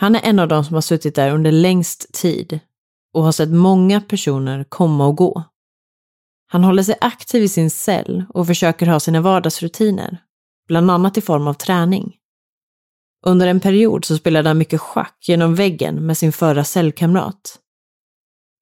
Han 0.04 0.16
är 0.16 0.22
en 0.24 0.40
av 0.40 0.48
de 0.48 0.66
som 0.66 0.74
har 0.74 0.82
suttit 0.82 1.16
där 1.16 1.32
under 1.32 1.52
längst 1.52 2.14
tid 2.14 2.60
och 3.14 3.24
har 3.24 3.32
sett 3.32 3.50
många 3.50 4.02
personer 4.02 4.64
komma 4.64 5.08
och 5.08 5.16
gå. 5.16 5.44
Han 6.48 6.64
håller 6.64 6.84
sig 6.84 6.96
aktiv 7.02 7.44
i 7.44 7.48
sin 7.48 7.70
cell 7.70 8.26
och 8.30 8.48
försöker 8.48 8.88
ha 8.88 9.00
sina 9.00 9.22
vardagsrutiner, 9.22 10.18
bland 10.68 10.92
annat 10.92 11.18
i 11.18 11.22
form 11.22 11.48
av 11.48 11.54
träning. 11.54 12.16
Under 13.26 13.48
en 13.48 13.60
period 13.60 14.06
så 14.06 14.18
spelade 14.18 14.50
han 14.50 14.58
mycket 14.58 14.82
schack 14.82 15.18
genom 15.22 15.56
väggen 15.56 16.06
med 16.06 16.18
sin 16.18 16.32
förra 16.32 16.64
cellkamrat. 16.64 17.60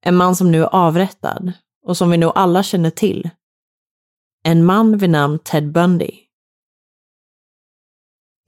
En 0.05 0.15
man 0.15 0.35
som 0.35 0.51
nu 0.51 0.61
är 0.61 0.75
avrättad 0.75 1.53
och 1.85 1.97
som 1.97 2.09
vi 2.09 2.17
nog 2.17 2.31
alla 2.35 2.63
känner 2.63 2.89
till. 2.89 3.29
En 4.43 4.65
man 4.65 4.97
vid 4.97 5.09
namn 5.09 5.39
Ted 5.39 5.71
Bundy. 5.71 6.20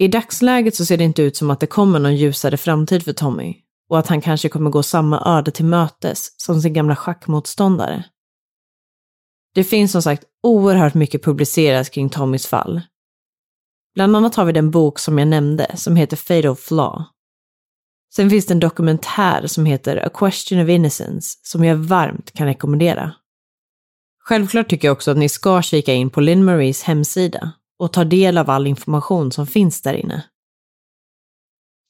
I 0.04 0.08
dagsläget 0.08 0.76
så 0.76 0.86
ser 0.86 0.98
det 0.98 1.04
inte 1.04 1.22
ut 1.22 1.38
som 1.38 1.50
att 1.50 1.60
det 1.60 1.68
kommer 1.68 2.00
någon 2.00 2.16
ljusare 2.16 2.58
framtid 2.58 3.04
för 3.04 3.14
Tommy 3.14 3.56
och 3.90 4.00
att 4.00 4.08
han 4.08 4.22
kanske 4.22 4.50
kommer 4.50 4.70
gå 4.70 4.84
samma 4.84 5.38
öde 5.38 5.52
till 5.52 5.66
mötes 5.66 6.42
som 6.42 6.62
sin 6.62 6.74
gamla 6.74 6.96
schackmotståndare. 6.96 8.04
Det 9.56 9.64
finns 9.64 9.92
som 9.92 10.02
sagt 10.02 10.24
oerhört 10.44 10.94
mycket 10.94 11.24
publicerat 11.24 11.92
kring 11.92 12.10
Tommys 12.10 12.48
fall. 12.48 12.82
Bland 13.96 14.16
annat 14.16 14.36
har 14.36 14.46
vi 14.46 14.52
den 14.52 14.72
bok 14.72 15.00
som 15.00 15.18
jag 15.18 15.28
nämnde 15.28 15.72
som 15.76 15.96
heter 15.96 16.18
Fatal 16.18 16.56
Flaw. 16.56 17.04
Sen 18.16 18.30
finns 18.30 18.46
det 18.46 18.54
en 18.54 18.60
dokumentär 18.60 19.48
som 19.48 19.66
heter 19.66 20.06
A 20.06 20.10
Question 20.14 20.64
of 20.64 20.70
Innocence 20.70 21.40
som 21.42 21.64
jag 21.64 21.76
varmt 21.76 22.32
kan 22.32 22.48
rekommendera. 22.48 23.14
Självklart 24.24 24.70
tycker 24.70 24.88
jag 24.88 24.94
också 24.94 25.12
att 25.12 25.18
ni 25.18 25.30
ska 25.30 25.62
kika 25.62 25.94
in 25.94 26.10
på 26.10 26.22
Lynn 26.22 26.46
Maries 26.46 26.84
hemsida 26.84 27.54
och 27.84 27.94
tar 27.94 28.06
del 28.06 28.38
av 28.38 28.50
all 28.50 28.68
information 28.68 29.32
som 29.32 29.48
finns 29.48 29.82
där 29.82 29.94
inne. 29.94 30.24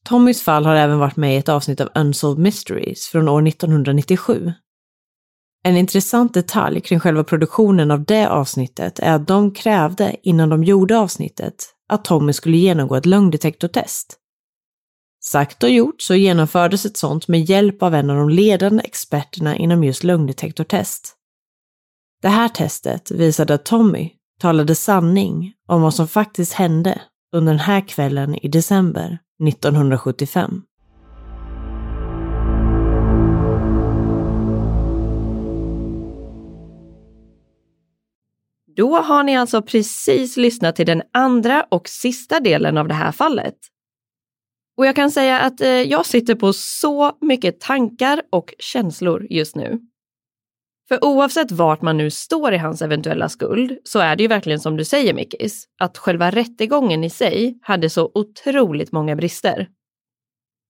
Tommys 0.05 0.41
fall 0.41 0.65
har 0.65 0.75
även 0.75 0.99
varit 0.99 1.15
med 1.15 1.35
i 1.35 1.37
ett 1.37 1.49
avsnitt 1.49 1.81
av 1.81 1.89
Unsolved 1.95 2.43
Mysteries 2.43 3.07
från 3.07 3.27
år 3.27 3.47
1997. 3.47 4.53
En 5.63 5.77
intressant 5.77 6.33
detalj 6.33 6.81
kring 6.81 6.99
själva 6.99 7.23
produktionen 7.23 7.91
av 7.91 8.03
det 8.03 8.29
avsnittet 8.29 8.99
är 8.99 9.13
att 9.13 9.27
de 9.27 9.51
krävde 9.51 10.15
innan 10.23 10.49
de 10.49 10.63
gjorde 10.63 10.97
avsnittet 10.97 11.55
att 11.89 12.05
Tommy 12.05 12.33
skulle 12.33 12.57
genomgå 12.57 12.95
ett 12.95 13.05
lögndetektortest. 13.05 14.17
Sagt 15.23 15.63
och 15.63 15.69
gjort 15.69 16.01
så 16.01 16.15
genomfördes 16.15 16.85
ett 16.85 16.97
sånt 16.97 17.27
med 17.27 17.49
hjälp 17.49 17.83
av 17.83 17.95
en 17.95 18.09
av 18.09 18.17
de 18.17 18.29
ledande 18.29 18.83
experterna 18.83 19.57
inom 19.57 19.83
just 19.83 20.03
lögndetektortest. 20.03 21.15
Det 22.21 22.29
här 22.29 22.49
testet 22.49 23.11
visade 23.11 23.53
att 23.53 23.65
Tommy 23.65 24.11
talade 24.39 24.75
sanning 24.75 25.53
om 25.67 25.81
vad 25.81 25.93
som 25.93 26.07
faktiskt 26.07 26.53
hände 26.53 27.01
under 27.35 27.51
den 27.51 27.59
här 27.59 27.87
kvällen 27.87 28.35
i 28.35 28.47
december 28.47 29.19
1975. 29.47 30.61
Då 38.75 38.97
har 38.97 39.23
ni 39.23 39.37
alltså 39.37 39.61
precis 39.61 40.37
lyssnat 40.37 40.75
till 40.75 40.85
den 40.85 41.01
andra 41.13 41.65
och 41.71 41.89
sista 41.89 42.39
delen 42.39 42.77
av 42.77 42.87
det 42.87 42.93
här 42.93 43.11
fallet. 43.11 43.55
Och 44.77 44.85
jag 44.85 44.95
kan 44.95 45.11
säga 45.11 45.39
att 45.39 45.61
eh, 45.61 45.67
jag 45.67 46.05
sitter 46.05 46.35
på 46.35 46.53
så 46.53 47.17
mycket 47.21 47.59
tankar 47.59 48.21
och 48.29 48.53
känslor 48.59 49.27
just 49.29 49.55
nu. 49.55 49.79
För 50.87 51.03
oavsett 51.03 51.51
vart 51.51 51.81
man 51.81 51.97
nu 51.97 52.09
står 52.09 52.53
i 52.53 52.57
hans 52.57 52.81
eventuella 52.81 53.29
skuld 53.29 53.77
så 53.83 53.99
är 53.99 54.15
det 54.15 54.23
ju 54.23 54.27
verkligen 54.27 54.59
som 54.59 54.77
du 54.77 54.85
säger 54.85 55.13
Mickis, 55.13 55.65
att 55.79 55.97
själva 55.97 56.31
rättegången 56.31 57.03
i 57.03 57.09
sig 57.09 57.59
hade 57.61 57.89
så 57.89 58.11
otroligt 58.13 58.91
många 58.91 59.15
brister. 59.15 59.67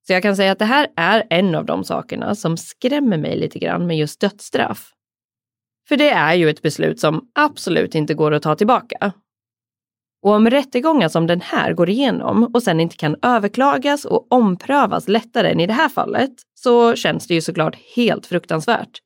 Så 0.07 0.13
jag 0.13 0.21
kan 0.21 0.35
säga 0.35 0.51
att 0.51 0.59
det 0.59 0.65
här 0.65 0.87
är 0.95 1.23
en 1.29 1.55
av 1.55 1.65
de 1.65 1.83
sakerna 1.83 2.35
som 2.35 2.57
skrämmer 2.57 3.17
mig 3.17 3.37
lite 3.37 3.59
grann 3.59 3.87
med 3.87 3.97
just 3.97 4.19
dödsstraff. 4.19 4.91
För 5.87 5.97
det 5.97 6.09
är 6.09 6.33
ju 6.33 6.49
ett 6.49 6.61
beslut 6.61 6.99
som 6.99 7.31
absolut 7.35 7.95
inte 7.95 8.13
går 8.13 8.31
att 8.31 8.43
ta 8.43 8.55
tillbaka. 8.55 9.13
Och 10.23 10.31
om 10.31 10.49
rättegångar 10.49 11.09
som 11.09 11.27
den 11.27 11.41
här 11.41 11.73
går 11.73 11.89
igenom 11.89 12.43
och 12.53 12.63
sen 12.63 12.79
inte 12.79 12.95
kan 12.95 13.15
överklagas 13.21 14.05
och 14.05 14.31
omprövas 14.31 15.07
lättare 15.07 15.51
än 15.51 15.59
i 15.59 15.67
det 15.67 15.73
här 15.73 15.89
fallet 15.89 16.31
så 16.53 16.95
känns 16.95 17.27
det 17.27 17.33
ju 17.33 17.41
såklart 17.41 17.75
helt 17.95 18.25
fruktansvärt. 18.25 18.99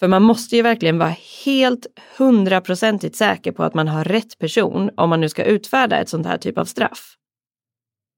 För 0.00 0.08
man 0.08 0.22
måste 0.22 0.56
ju 0.56 0.62
verkligen 0.62 0.98
vara 0.98 1.14
helt 1.44 1.86
hundraprocentigt 2.18 3.16
säker 3.16 3.52
på 3.52 3.64
att 3.64 3.74
man 3.74 3.88
har 3.88 4.04
rätt 4.04 4.38
person 4.38 4.90
om 4.96 5.10
man 5.10 5.20
nu 5.20 5.28
ska 5.28 5.44
utfärda 5.44 5.98
ett 5.98 6.08
sånt 6.08 6.26
här 6.26 6.38
typ 6.38 6.58
av 6.58 6.64
straff. 6.64 7.14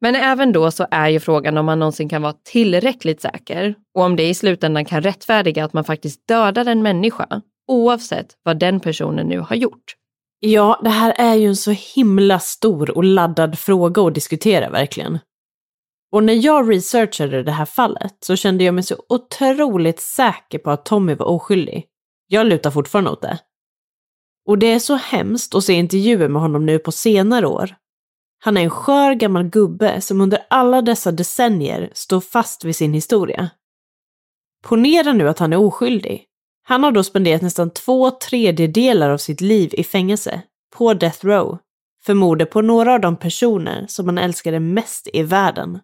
Men 0.01 0.14
även 0.14 0.53
då 0.53 0.70
så 0.70 0.87
är 0.91 1.09
ju 1.09 1.20
frågan 1.20 1.57
om 1.57 1.66
man 1.66 1.78
någonsin 1.78 2.09
kan 2.09 2.22
vara 2.22 2.35
tillräckligt 2.45 3.20
säker 3.20 3.74
och 3.95 4.03
om 4.03 4.16
det 4.16 4.28
i 4.28 4.35
slutändan 4.35 4.85
kan 4.85 5.03
rättfärdiga 5.03 5.64
att 5.64 5.72
man 5.72 5.85
faktiskt 5.85 6.28
dödar 6.28 6.66
en 6.66 6.83
människa 6.83 7.41
oavsett 7.68 8.26
vad 8.43 8.59
den 8.59 8.81
personen 8.81 9.26
nu 9.26 9.39
har 9.39 9.57
gjort. 9.57 9.95
Ja, 10.41 10.81
det 10.85 10.91
här 10.91 11.14
är 11.18 11.35
ju 11.35 11.47
en 11.47 11.57
så 11.57 11.70
himla 11.70 12.39
stor 12.39 12.97
och 12.97 13.05
laddad 13.05 13.59
fråga 13.59 14.03
att 14.03 14.14
diskutera 14.14 14.70
verkligen. 14.70 15.18
Och 16.12 16.24
när 16.24 16.44
jag 16.44 16.70
researchade 16.70 17.42
det 17.42 17.52
här 17.52 17.64
fallet 17.64 18.16
så 18.20 18.36
kände 18.36 18.64
jag 18.64 18.74
mig 18.74 18.84
så 18.84 18.96
otroligt 19.08 20.00
säker 20.00 20.58
på 20.58 20.70
att 20.70 20.84
Tommy 20.84 21.14
var 21.14 21.26
oskyldig. 21.26 21.86
Jag 22.26 22.46
lutar 22.46 22.70
fortfarande 22.70 23.11
åt 23.11 23.22
det. 23.22 23.38
Och 24.46 24.58
det 24.58 24.66
är 24.66 24.78
så 24.78 24.94
hemskt 24.94 25.54
att 25.54 25.64
se 25.64 25.72
intervjuer 25.72 26.28
med 26.28 26.42
honom 26.42 26.66
nu 26.66 26.78
på 26.78 26.92
senare 26.92 27.46
år. 27.46 27.74
Han 28.42 28.56
är 28.56 28.61
en 28.61 28.70
skör 28.70 29.14
gammal 29.14 29.44
gubbe 29.44 30.00
som 30.00 30.20
under 30.20 30.46
alla 30.50 30.82
dessa 30.82 31.12
decennier 31.12 31.90
står 31.94 32.20
fast 32.20 32.64
vid 32.64 32.76
sin 32.76 32.94
historia. 32.94 33.50
Ponera 34.62 35.12
nu 35.12 35.28
att 35.28 35.38
han 35.38 35.52
är 35.52 35.56
oskyldig. 35.56 36.24
Han 36.62 36.84
har 36.84 36.92
då 36.92 37.04
spenderat 37.04 37.42
nästan 37.42 37.70
två 37.70 38.11
tredjedelar 38.11 39.11
av 39.11 39.18
sitt 39.18 39.40
liv 39.40 39.70
i 39.72 39.84
fängelse, 39.84 40.42
på 40.76 40.94
Death 40.94 41.26
Row, 41.26 41.58
för 42.04 42.14
mordet 42.14 42.50
på 42.50 42.61
några 42.62 42.94
av 42.94 43.00
de 43.00 43.16
personer 43.16 43.86
som 43.88 44.06
han 44.06 44.18
älskade 44.18 44.61
mest 44.61 45.08
i 45.12 45.22
världen. 45.22 45.78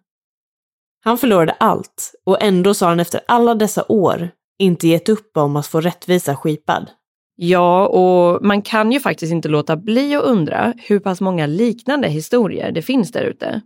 Han 1.07 1.17
förlorade 1.17 1.51
allt 1.51 2.13
och 2.25 2.41
ändå 2.41 2.73
sa 2.73 2.87
han 2.87 2.99
efter 2.99 3.21
alla 3.27 3.55
dessa 3.55 3.85
år 3.87 4.29
inte 4.59 4.87
gett 4.87 5.09
upp 5.09 5.37
om 5.37 5.55
att 5.55 5.67
få 5.67 5.81
rättvisa 5.81 6.35
skipad. 6.35 6.89
Ja, 7.35 7.87
och 7.87 8.45
man 8.45 8.61
kan 8.61 8.91
ju 8.91 8.99
faktiskt 8.99 9.31
inte 9.31 9.49
låta 9.49 9.77
bli 9.77 10.15
att 10.15 10.23
undra 10.23 10.73
hur 10.77 10.99
pass 10.99 11.21
många 11.21 11.45
liknande 11.45 12.07
historier 12.07 12.71
det 12.71 12.81
finns 12.81 13.11
där 13.11 13.21
ute. 13.21 13.61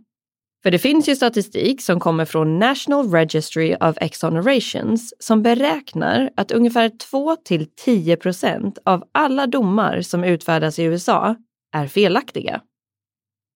För 0.62 0.70
det 0.70 0.78
finns 0.78 1.08
ju 1.08 1.16
statistik 1.16 1.82
som 1.82 2.00
kommer 2.00 2.24
från 2.24 2.58
National 2.58 3.10
Registry 3.10 3.76
of 3.80 3.96
Exonerations 4.00 5.14
som 5.18 5.42
beräknar 5.42 6.30
att 6.36 6.52
ungefär 6.52 6.90
2 7.10 7.36
till 7.36 7.66
10 7.84 8.16
procent 8.16 8.78
av 8.84 9.04
alla 9.12 9.46
domar 9.46 10.00
som 10.00 10.24
utfärdas 10.24 10.78
i 10.78 10.82
USA 10.82 11.36
är 11.74 11.86
felaktiga. 11.86 12.60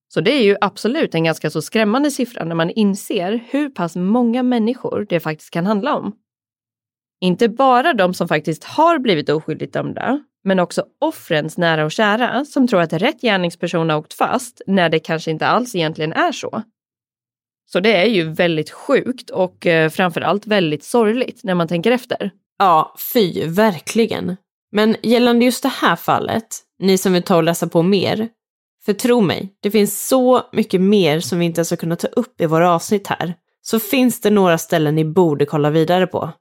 Så 0.09 0.21
det 0.21 0.33
är 0.33 0.43
ju 0.43 0.57
absolut 0.61 1.15
en 1.15 1.25
ganska 1.25 1.51
så 1.51 1.63
skrämmande 1.63 2.11
siffra 2.11 2.45
när 2.45 2.55
man 2.55 2.71
inser 2.71 3.45
hur 3.51 3.69
pass 3.69 3.97
många 3.97 4.43
människor 4.43 5.07
det 5.09 5.21
faktiskt 5.21 5.51
kan 5.51 5.67
handla 5.67 5.97
om. 5.97 6.13
Inte 7.21 7.49
bara 7.49 7.93
de 7.93 8.15
som 8.15 8.29
faktiskt 8.29 8.65
har 8.65 8.99
blivit 8.99 9.29
oskyldigt 9.29 9.73
dömda, 9.73 10.21
men 10.45 10.61
också 10.61 10.85
offrens 11.01 11.59
nära 11.59 11.85
och 11.85 11.93
kära 11.93 12.45
som 12.45 12.69
tror 12.69 12.81
att 12.81 12.93
rätt 12.93 13.21
gärningsperson 13.21 13.91
har 13.91 13.99
åkt 13.99 14.15
fast 14.15 14.63
när 14.67 14.89
det 14.89 14.99
kanske 14.99 15.31
inte 15.31 15.47
alls 15.47 15.75
egentligen 15.75 16.13
är 16.13 16.33
så. 16.33 16.63
Så 17.67 17.81
det 17.81 17.97
är 17.97 18.07
ju 18.07 18.31
väldigt 18.31 18.71
sjukt 18.71 19.31
och 19.31 19.67
eh, 19.67 19.91
framförallt 19.91 20.47
väldigt 20.47 20.85
sorgligt 20.85 21.45
när 21.45 21.55
man 21.55 21.69
tänker 21.69 21.91
efter. 21.91 22.31
Ja, 22.59 22.95
fy, 23.13 23.47
verkligen. 23.47 24.37
Men 24.73 24.97
gällande 25.03 25.45
just 25.45 25.63
det 25.63 25.69
här 25.69 25.97
fallet, 25.97 26.47
ni 26.79 26.99
som 26.99 27.13
vill 27.13 27.23
ta 27.23 27.37
och 27.37 27.43
läsa 27.43 27.69
på 27.69 27.83
mer, 27.83 28.29
för 28.87 28.93
tro 28.93 29.21
mig, 29.21 29.57
det 29.63 29.71
finns 29.71 30.09
så 30.09 30.43
mycket 30.53 30.81
mer 30.81 31.21
som 31.21 31.39
vi 31.39 31.45
inte 31.45 31.59
ens 31.59 31.71
har 31.71 31.77
kunnat 31.77 31.99
ta 31.99 32.07
upp 32.07 32.41
i 32.41 32.47
våra 32.47 32.75
avsnitt 32.75 33.07
här. 33.07 33.35
Så 33.63 33.81
finns 33.81 34.21
det 34.21 34.31
några 34.31 34.59
ställen 34.59 34.95
ni 34.95 35.05
borde 35.05 35.47
kolla 35.47 35.71
vidare 35.71 36.07
på. 36.07 36.33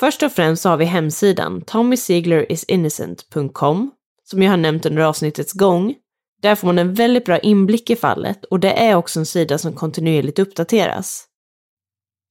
Först 0.00 0.22
och 0.22 0.32
främst 0.32 0.62
så 0.62 0.68
har 0.68 0.76
vi 0.76 0.84
hemsidan 0.84 1.62
TommySieglerIsInnocent.com, 1.62 3.90
som 4.24 4.42
jag 4.42 4.50
har 4.50 4.56
nämnt 4.56 4.86
under 4.86 5.02
avsnittets 5.02 5.52
gång. 5.52 5.94
Där 6.42 6.54
får 6.54 6.66
man 6.66 6.78
en 6.78 6.94
väldigt 6.94 7.24
bra 7.24 7.38
inblick 7.38 7.90
i 7.90 7.96
fallet 7.96 8.44
och 8.44 8.60
det 8.60 8.72
är 8.72 8.94
också 8.94 9.20
en 9.20 9.26
sida 9.26 9.58
som 9.58 9.72
kontinuerligt 9.72 10.38
uppdateras. 10.38 11.26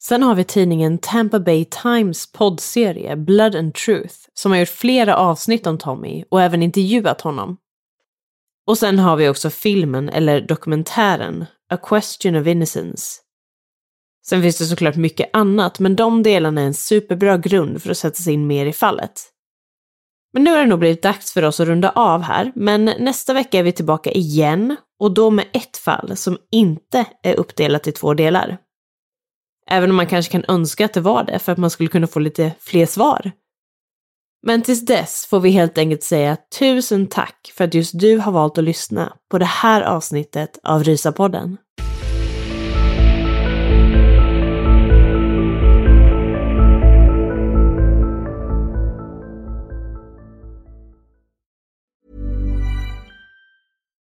Sen 0.03 0.24
har 0.24 0.36
vi 0.36 0.43
tidningen 0.43 0.97
Tampa 0.97 1.39
Bay 1.39 1.66
Times 1.66 2.32
poddserie 2.32 3.16
Blood 3.16 3.55
and 3.55 3.74
Truth 3.74 4.16
som 4.34 4.51
har 4.51 4.59
gjort 4.59 4.70
flera 4.70 5.16
avsnitt 5.16 5.68
om 5.68 5.78
Tommy 5.78 6.24
och 6.30 6.41
även 6.41 6.64
intervjuat 6.64 7.22
honom. 7.22 7.57
Och 8.68 8.78
sen 8.78 8.99
har 8.99 9.16
vi 9.16 9.30
också 9.30 9.49
filmen 9.49 10.09
eller 10.09 10.41
dokumentären 10.41 11.45
A 11.74 11.78
Question 11.78 12.36
of 12.36 12.47
Innocence. 12.47 13.22
Sen 14.26 14.41
finns 14.41 14.57
det 14.57 14.66
såklart 14.66 14.95
mycket 14.95 15.30
annat, 15.34 15.80
men 15.80 15.95
de 15.95 16.24
delarna 16.24 16.62
är 16.62 16.66
en 16.66 16.74
superbra 16.74 17.38
grund 17.38 17.82
för 17.82 17.91
att 17.91 17.97
sätta 17.97 18.16
sig 18.16 18.34
in 18.34 18.47
mer 18.47 18.66
i 18.66 18.74
fallet. 18.74 19.32
Men 20.34 20.43
nu 20.43 20.51
har 20.51 20.57
det 20.57 20.66
nog 20.66 20.80
blivit 20.80 21.01
dags 21.01 21.34
för 21.34 21.43
oss 21.43 21.59
att 21.59 21.68
runda 21.68 21.89
av 21.89 22.22
här, 22.22 22.51
men 22.55 22.86
nästa 22.86 23.34
vecka 23.34 23.59
är 23.59 23.64
vi 23.64 23.72
tillbaka 23.72 24.12
igen 24.12 24.76
och 24.99 25.14
då 25.14 25.30
med 25.30 25.45
ett 25.53 25.78
fall 25.78 26.18
som 26.18 26.38
inte 26.51 27.05
är 27.24 27.36
uppdelat 27.36 27.88
i 27.88 27.91
två 27.91 28.14
delar. 28.14 28.57
Även 29.70 29.89
om 29.89 29.95
man 29.95 30.07
kanske 30.07 30.32
kan 30.32 30.45
önska 30.47 30.86
att 30.86 30.93
det 30.93 31.01
var 31.01 31.24
det 31.24 31.39
för 31.39 31.51
att 31.51 31.57
man 31.57 31.70
skulle 31.70 31.89
kunna 31.89 32.07
få 32.07 32.20
lite 32.20 32.51
fler 32.59 32.86
svar. 32.86 33.32
Men 34.43 34.61
tills 34.61 34.85
dess 34.85 35.25
får 35.25 35.39
vi 35.39 35.49
helt 35.49 35.77
enkelt 35.77 36.03
säga 36.03 36.37
tusen 36.59 37.07
tack 37.07 37.51
för 37.57 37.63
att 37.63 37.73
just 37.73 37.99
du 37.99 38.17
har 38.17 38.31
valt 38.31 38.57
att 38.57 38.63
lyssna 38.63 39.13
på 39.31 39.37
det 39.37 39.45
här 39.45 39.81
avsnittet 39.81 40.59
av 40.63 40.83
Rysapodden. 40.83 41.57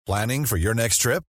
Planning 0.06 0.46
for 0.46 0.58
your 0.58 0.74
next 0.74 1.02
trip? 1.02 1.29